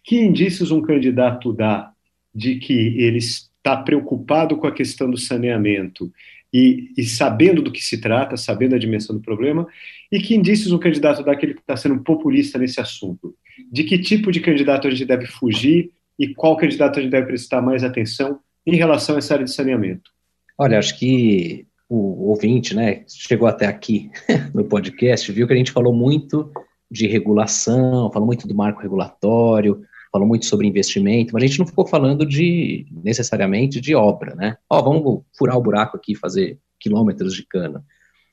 que 0.04 0.20
indícios 0.20 0.70
um 0.70 0.84
candidato 0.84 1.52
dá 1.52 1.90
de 2.32 2.58
que 2.58 2.74
ele 3.02 3.18
está 3.18 3.76
preocupado 3.76 4.56
com 4.56 4.68
a 4.68 4.72
questão 4.72 5.10
do 5.10 5.18
saneamento 5.18 6.12
e, 6.54 6.92
e, 6.96 7.06
sabendo 7.06 7.64
do 7.64 7.72
que 7.72 7.82
se 7.82 8.00
trata, 8.00 8.38
sabendo 8.38 8.76
a 8.76 8.80
dimensão 8.80 9.16
do 9.16 9.22
problema, 9.24 9.66
e 10.12 10.20
que 10.20 10.36
indícios 10.36 10.72
um 10.72 10.78
candidato 10.78 11.24
dá 11.24 11.36
que 11.36 11.44
ele 11.44 11.54
está 11.54 11.76
sendo 11.76 12.04
populista 12.04 12.60
nesse 12.60 12.80
assunto? 12.80 13.34
De 13.72 13.84
que 13.84 13.98
tipo 13.98 14.32
de 14.32 14.42
candidato 14.42 14.88
a 14.88 14.92
gente 14.92 15.06
deve 15.06 15.26
fugir 15.26 15.90
e 16.20 16.34
qual 16.34 16.58
candidato 16.58 17.00
a 17.00 17.02
gente 17.02 17.12
deve 17.12 17.28
prestar 17.28 17.62
mais 17.62 17.84
atenção 17.84 18.40
em 18.66 18.76
relação 18.76 19.16
a 19.16 19.18
essa 19.20 19.34
área 19.34 19.46
de 19.46 19.54
saneamento? 19.54 20.12
Olha, 20.58 20.80
acho 20.80 20.98
que 20.98 21.68
o 21.90 22.30
ouvinte, 22.30 22.76
né, 22.76 23.04
chegou 23.08 23.48
até 23.48 23.66
aqui 23.66 24.10
no 24.54 24.66
podcast, 24.66 25.32
viu 25.32 25.48
que 25.48 25.54
a 25.54 25.58
gente 25.58 25.72
falou 25.72 25.94
muito 25.94 26.52
de 26.90 27.08
regulação, 27.08 28.12
falou 28.12 28.26
muito 28.26 28.48
do 28.48 28.56
marco 28.56 28.82
regulatório, 28.82 29.82
falou 30.12 30.28
muito 30.28 30.46
sobre 30.46 30.68
investimento, 30.68 31.34
mas 31.34 31.44
a 31.44 31.48
gente 31.48 31.60
não 31.60 31.68
ficou 31.68 31.86
falando 31.86 32.26
de 32.26 32.86
necessariamente 33.04 33.80
de 33.80 33.94
obra, 33.94 34.36
né? 34.36 34.58
Ó, 34.70 34.80
oh, 34.80 34.84
vamos 34.84 35.24
furar 35.38 35.58
o 35.58 35.62
buraco 35.62 35.98
aqui, 35.98 36.16
fazer 36.16 36.60
quilômetros 36.80 37.34
de 37.34 37.46
cana. 37.46 37.84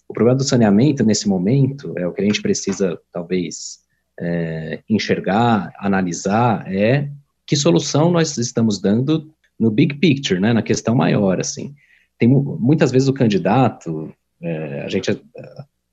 O 0.09 0.13
problema 0.13 0.37
do 0.37 0.45
saneamento 0.45 1.05
nesse 1.05 1.29
momento 1.29 1.93
é 1.97 2.07
o 2.07 2.13
que 2.13 2.23
a 2.23 2.25
gente 2.25 2.43
precisa 2.43 2.99
talvez 3.13 3.81
é, 4.19 4.81
enxergar, 4.89 5.73
analisar 5.79 6.73
é 6.73 7.11
que 7.47 7.57
solução 7.57 8.11
nós 8.11 8.37
estamos 8.39 8.81
dando 8.81 9.31
no 9.59 9.71
big 9.71 9.97
picture, 9.97 10.41
né? 10.41 10.53
Na 10.53 10.63
questão 10.63 10.95
maior, 10.95 11.41
assim. 11.41 11.75
Tem 12.19 12.29
muitas 12.29 12.91
vezes 12.91 13.09
o 13.09 13.13
candidato, 13.13 14.13
é, 14.41 14.83
a 14.83 14.89
gente 14.89 15.11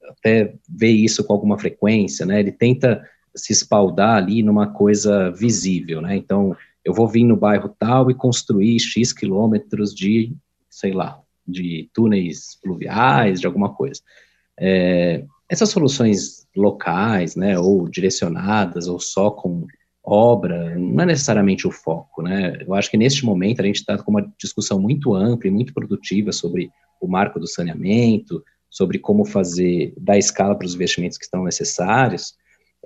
até 0.09 0.55
vê 0.69 0.89
isso 0.89 1.23
com 1.23 1.33
alguma 1.33 1.57
frequência, 1.57 2.25
né? 2.25 2.39
Ele 2.39 2.51
tenta 2.51 3.03
se 3.35 3.53
espaldar 3.53 4.17
ali 4.17 4.43
numa 4.43 4.67
coisa 4.67 5.31
visível, 5.31 6.01
né? 6.01 6.15
Então, 6.15 6.55
eu 6.83 6.93
vou 6.93 7.07
vir 7.07 7.23
no 7.23 7.37
bairro 7.37 7.75
tal 7.77 8.09
e 8.09 8.15
construir 8.15 8.79
X 8.79 9.13
quilômetros 9.13 9.93
de, 9.93 10.33
sei 10.69 10.91
lá, 10.91 11.19
de 11.47 11.89
túneis 11.93 12.57
fluviais, 12.61 13.39
de 13.39 13.47
alguma 13.47 13.73
coisa. 13.73 14.01
É, 14.59 15.23
essas 15.49 15.69
soluções 15.69 16.47
locais, 16.55 17.35
né, 17.35 17.57
ou 17.57 17.87
direcionadas, 17.87 18.87
ou 18.87 18.99
só 18.99 19.31
com 19.31 19.65
obra, 20.03 20.77
não 20.77 21.03
é 21.03 21.07
necessariamente 21.07 21.67
o 21.67 21.71
foco, 21.71 22.21
né? 22.21 22.57
Eu 22.65 22.73
acho 22.73 22.89
que 22.89 22.97
neste 22.97 23.25
momento 23.25 23.61
a 23.61 23.65
gente 23.65 23.77
está 23.77 23.97
com 23.97 24.11
uma 24.11 24.31
discussão 24.37 24.79
muito 24.79 25.13
ampla 25.13 25.47
e 25.47 25.51
muito 25.51 25.73
produtiva 25.73 26.31
sobre 26.31 26.71
o 26.99 27.07
marco 27.07 27.39
do 27.39 27.47
saneamento, 27.47 28.43
sobre 28.69 28.97
como 28.99 29.25
fazer, 29.25 29.93
dar 29.97 30.17
escala 30.17 30.55
para 30.55 30.65
os 30.65 30.75
investimentos 30.75 31.17
que 31.17 31.25
estão 31.25 31.43
necessários, 31.43 32.33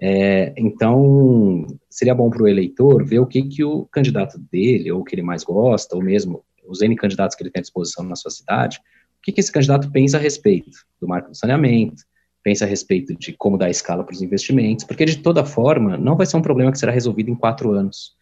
é, 0.02 0.54
então, 0.58 1.66
seria 1.90 2.14
bom 2.14 2.30
para 2.30 2.44
o 2.44 2.48
eleitor 2.48 3.06
ver 3.06 3.20
o 3.20 3.26
que, 3.26 3.44
que 3.44 3.64
o 3.64 3.86
candidato 3.86 4.38
dele, 4.52 4.92
ou 4.92 5.04
que 5.04 5.16
ele 5.16 5.22
mais 5.22 5.44
gosta, 5.44 5.96
ou 5.96 6.04
mesmo 6.04 6.44
os 6.68 6.82
N 6.82 6.96
candidatos 6.96 7.36
que 7.36 7.44
ele 7.44 7.52
tem 7.52 7.60
à 7.60 7.62
disposição 7.62 8.04
na 8.04 8.16
sua 8.16 8.32
cidade, 8.32 8.80
o 9.18 9.22
que, 9.22 9.32
que 9.32 9.40
esse 9.40 9.52
candidato 9.52 9.92
pensa 9.92 10.18
a 10.18 10.20
respeito 10.20 10.78
do 11.00 11.08
marco 11.08 11.30
do 11.30 11.38
saneamento, 11.38 12.04
pensa 12.46 12.64
a 12.64 12.68
respeito 12.68 13.16
de 13.16 13.34
como 13.34 13.58
dar 13.58 13.72
escala 13.72 14.04
para 14.04 14.14
os 14.14 14.22
investimentos, 14.22 14.86
porque 14.86 15.04
de 15.04 15.18
toda 15.18 15.44
forma 15.44 15.98
não 15.98 16.16
vai 16.16 16.28
ser 16.28 16.38
um 16.38 16.44
problema 16.44 16.72
que 16.72 16.78
será 16.78 16.92
resolvido 16.92 17.32
em 17.32 17.36
quatro 17.36 17.72
anos. 17.72 18.14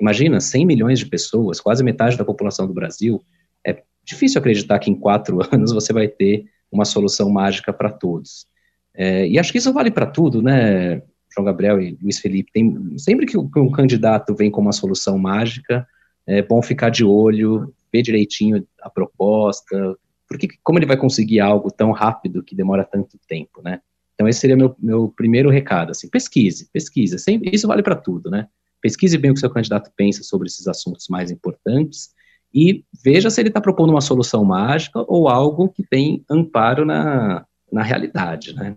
Imagina, 0.00 0.40
100 0.40 0.66
milhões 0.66 0.98
de 0.98 1.06
pessoas, 1.06 1.60
quase 1.60 1.84
metade 1.84 2.18
da 2.18 2.24
população 2.24 2.66
do 2.66 2.74
Brasil, 2.74 3.22
é 3.64 3.80
difícil 4.04 4.40
acreditar 4.40 4.80
que 4.80 4.90
em 4.90 4.96
quatro 4.96 5.38
anos 5.54 5.72
você 5.72 5.92
vai 5.92 6.08
ter 6.08 6.46
uma 6.72 6.84
solução 6.84 7.30
mágica 7.30 7.72
para 7.72 7.88
todos. 7.88 8.46
É, 8.92 9.28
e 9.28 9.38
acho 9.38 9.52
que 9.52 9.58
isso 9.58 9.72
vale 9.72 9.92
para 9.92 10.06
tudo, 10.06 10.42
né? 10.42 11.00
João 11.32 11.44
Gabriel 11.44 11.80
e 11.80 11.96
Luiz 12.02 12.18
Felipe, 12.18 12.50
tem, 12.52 12.98
sempre 12.98 13.26
que 13.26 13.38
um 13.38 13.70
candidato 13.70 14.34
vem 14.34 14.50
com 14.50 14.60
uma 14.60 14.72
solução 14.72 15.16
mágica, 15.16 15.86
é 16.26 16.42
bom 16.42 16.60
ficar 16.60 16.90
de 16.90 17.04
olho, 17.04 17.72
ver 17.92 18.02
direitinho 18.02 18.66
a 18.82 18.90
proposta, 18.90 19.96
porque 20.28 20.48
como 20.62 20.78
ele 20.78 20.86
vai 20.86 20.96
conseguir 20.96 21.40
algo 21.40 21.70
tão 21.70 21.90
rápido 21.90 22.42
que 22.42 22.54
demora 22.54 22.84
tanto 22.84 23.18
tempo, 23.26 23.62
né? 23.62 23.80
Então 24.14 24.28
esse 24.28 24.40
seria 24.40 24.56
meu, 24.56 24.74
meu 24.78 25.08
primeiro 25.16 25.48
recado, 25.48 25.90
assim, 25.90 26.08
pesquise, 26.08 26.68
pesquise, 26.72 27.18
sempre, 27.18 27.50
isso 27.52 27.68
vale 27.68 27.82
para 27.82 27.94
tudo, 27.94 28.30
né? 28.30 28.46
Pesquise 28.80 29.16
bem 29.16 29.30
o 29.30 29.34
que 29.34 29.40
seu 29.40 29.50
candidato 29.50 29.90
pensa 29.96 30.22
sobre 30.22 30.48
esses 30.48 30.66
assuntos 30.68 31.08
mais 31.08 31.30
importantes 31.30 32.10
e 32.54 32.84
veja 33.04 33.30
se 33.30 33.40
ele 33.40 33.48
está 33.48 33.60
propondo 33.60 33.90
uma 33.90 34.00
solução 34.00 34.44
mágica 34.44 35.04
ou 35.06 35.28
algo 35.28 35.68
que 35.68 35.82
tem 35.82 36.24
amparo 36.30 36.84
na, 36.84 37.46
na 37.72 37.82
realidade, 37.82 38.54
né? 38.54 38.76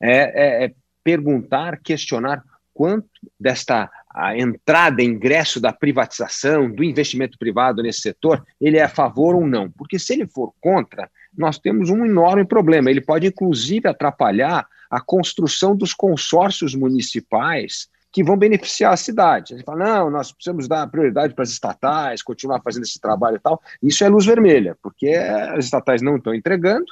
é, 0.00 0.12
é, 0.12 0.64
é 0.64 0.74
perguntar, 1.02 1.80
questionar 1.80 2.42
quanto 2.72 3.08
desta 3.38 3.90
entrada, 4.36 5.02
ingresso 5.02 5.60
da 5.60 5.72
privatização, 5.72 6.70
do 6.70 6.82
investimento 6.82 7.38
privado 7.38 7.82
nesse 7.82 8.00
setor, 8.00 8.44
ele 8.60 8.78
é 8.78 8.82
a 8.82 8.88
favor 8.88 9.34
ou 9.34 9.46
não. 9.46 9.70
Porque 9.70 9.98
se 9.98 10.14
ele 10.14 10.26
for 10.26 10.52
contra, 10.60 11.10
nós 11.36 11.58
temos 11.58 11.90
um 11.90 12.04
enorme 12.04 12.44
problema. 12.44 12.90
Ele 12.90 13.00
pode, 13.00 13.26
inclusive, 13.26 13.88
atrapalhar 13.88 14.66
a 14.90 15.00
construção 15.00 15.76
dos 15.76 15.94
consórcios 15.94 16.74
municipais 16.74 17.88
que 18.12 18.24
vão 18.24 18.36
beneficiar 18.36 18.92
a 18.92 18.96
cidade. 18.96 19.54
Gente 19.54 19.64
fala, 19.64 19.84
não, 19.84 20.10
nós 20.10 20.32
precisamos 20.32 20.66
dar 20.66 20.86
prioridade 20.88 21.34
para 21.34 21.42
as 21.44 21.50
estatais, 21.50 22.22
continuar 22.22 22.60
fazendo 22.60 22.82
esse 22.82 23.00
trabalho 23.00 23.36
e 23.36 23.40
tal. 23.40 23.62
Isso 23.82 24.02
é 24.04 24.08
luz 24.08 24.26
vermelha, 24.26 24.76
porque 24.82 25.08
as 25.08 25.66
estatais 25.66 26.02
não 26.02 26.16
estão 26.16 26.34
entregando, 26.34 26.86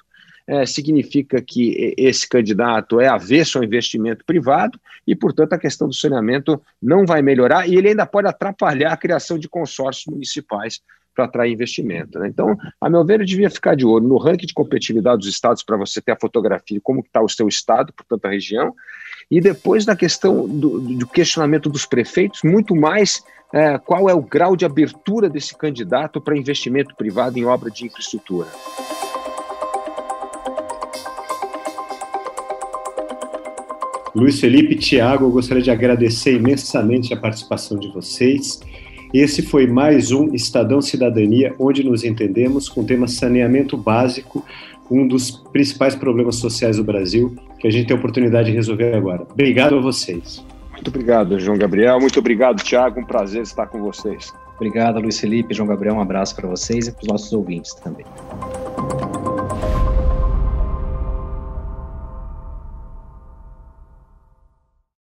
é, 0.47 0.65
significa 0.65 1.43
que 1.43 1.95
esse 1.99 2.27
candidato 2.27 3.01
é 3.01 3.07
avesso 3.07 3.59
ao 3.59 3.65
investimento 3.65 4.25
privado 4.25 4.81
e, 5.07 5.15
portanto, 5.15 5.53
a 5.53 5.59
questão 5.59 5.87
do 5.89 5.95
saneamento 5.95 6.61
não 6.81 7.05
vai 7.05 7.21
melhorar 7.21 7.69
e 7.69 7.77
ele 7.77 7.89
ainda 7.89 8.07
pode 8.07 8.29
atrapalhar 8.29 8.93
a 8.93 8.97
criação 8.97 9.39
de 9.39 9.49
consórcios 9.49 10.07
municipais 10.07 10.81
para 11.15 11.25
atrair 11.25 11.53
investimento. 11.53 12.19
Né? 12.19 12.29
Então, 12.29 12.57
a 12.81 12.89
meu 12.89 13.05
ver, 13.05 13.21
eu 13.21 13.27
devia 13.27 13.51
ficar 13.51 13.75
de 13.75 13.85
olho 13.85 14.07
no 14.07 14.17
ranking 14.17 14.47
de 14.47 14.55
competitividade 14.55 15.19
dos 15.19 15.29
estados 15.29 15.65
para 15.65 15.77
você 15.77 16.01
ter 16.01 16.13
a 16.13 16.19
fotografia 16.19 16.77
de 16.77 16.81
como 16.81 17.01
está 17.01 17.21
o 17.21 17.29
seu 17.29 17.49
estado, 17.49 17.93
portanto, 17.93 18.25
a 18.25 18.31
região, 18.31 18.73
e 19.31 19.41
depois 19.41 19.85
na 19.85 19.95
questão 19.95 20.49
do, 20.49 20.81
do 20.81 21.07
questionamento 21.07 21.69
dos 21.69 21.85
prefeitos, 21.85 22.43
muito 22.43 22.75
mais 22.75 23.23
é, 23.53 23.79
qual 23.79 24.09
é 24.09 24.15
o 24.15 24.23
grau 24.23 24.57
de 24.57 24.65
abertura 24.65 25.29
desse 25.29 25.57
candidato 25.57 26.21
para 26.21 26.37
investimento 26.37 26.95
privado 26.95 27.39
em 27.39 27.45
obra 27.45 27.71
de 27.71 27.87
infraestrutura. 27.87 28.49
Luiz 34.15 34.41
Felipe 34.41 34.75
Tiago, 34.75 35.27
eu 35.27 35.31
gostaria 35.31 35.63
de 35.63 35.71
agradecer 35.71 36.35
imensamente 36.35 37.13
a 37.13 37.17
participação 37.17 37.79
de 37.79 37.89
vocês. 37.93 38.61
Esse 39.13 39.43
foi 39.43 39.67
mais 39.67 40.11
um 40.11 40.35
Estadão 40.35 40.83
Cidadania, 40.83 41.55
onde 41.59 41.85
nos 41.85 42.03
entendemos 42.03 42.69
com 42.69 42.81
o 42.81 42.85
tema 42.85 43.07
saneamento 43.07 43.77
básico, 43.77 44.45
um 44.91 45.07
dos 45.07 45.31
principais 45.31 45.95
problemas 45.95 46.37
sociais 46.37 46.77
do 46.77 46.85
Brasil, 46.85 47.35
que 47.59 47.67
a 47.67 47.71
gente 47.71 47.87
tem 47.89 47.97
a 47.97 47.99
oportunidade 47.99 48.51
de 48.51 48.57
resolver 48.57 48.95
agora. 48.95 49.27
Obrigado 49.31 49.77
a 49.77 49.81
vocês. 49.81 50.45
Muito 50.73 50.89
obrigado, 50.89 51.39
João 51.41 51.59
Gabriel. 51.59 51.99
Muito 52.01 52.19
obrigado, 52.19 52.63
Tiago. 52.63 53.01
Um 53.01 53.05
prazer 53.05 53.43
estar 53.43 53.67
com 53.67 53.81
vocês. 53.81 54.33
Obrigado, 54.57 55.01
Luiz 55.01 55.19
Felipe, 55.19 55.55
João 55.55 55.69
Gabriel. 55.69 55.95
Um 55.95 56.01
abraço 56.01 56.35
para 56.35 56.49
vocês 56.49 56.87
e 56.89 56.93
para 56.93 57.03
os 57.03 57.09
nossos 57.09 57.33
ouvintes 57.33 57.75
também. 57.75 58.05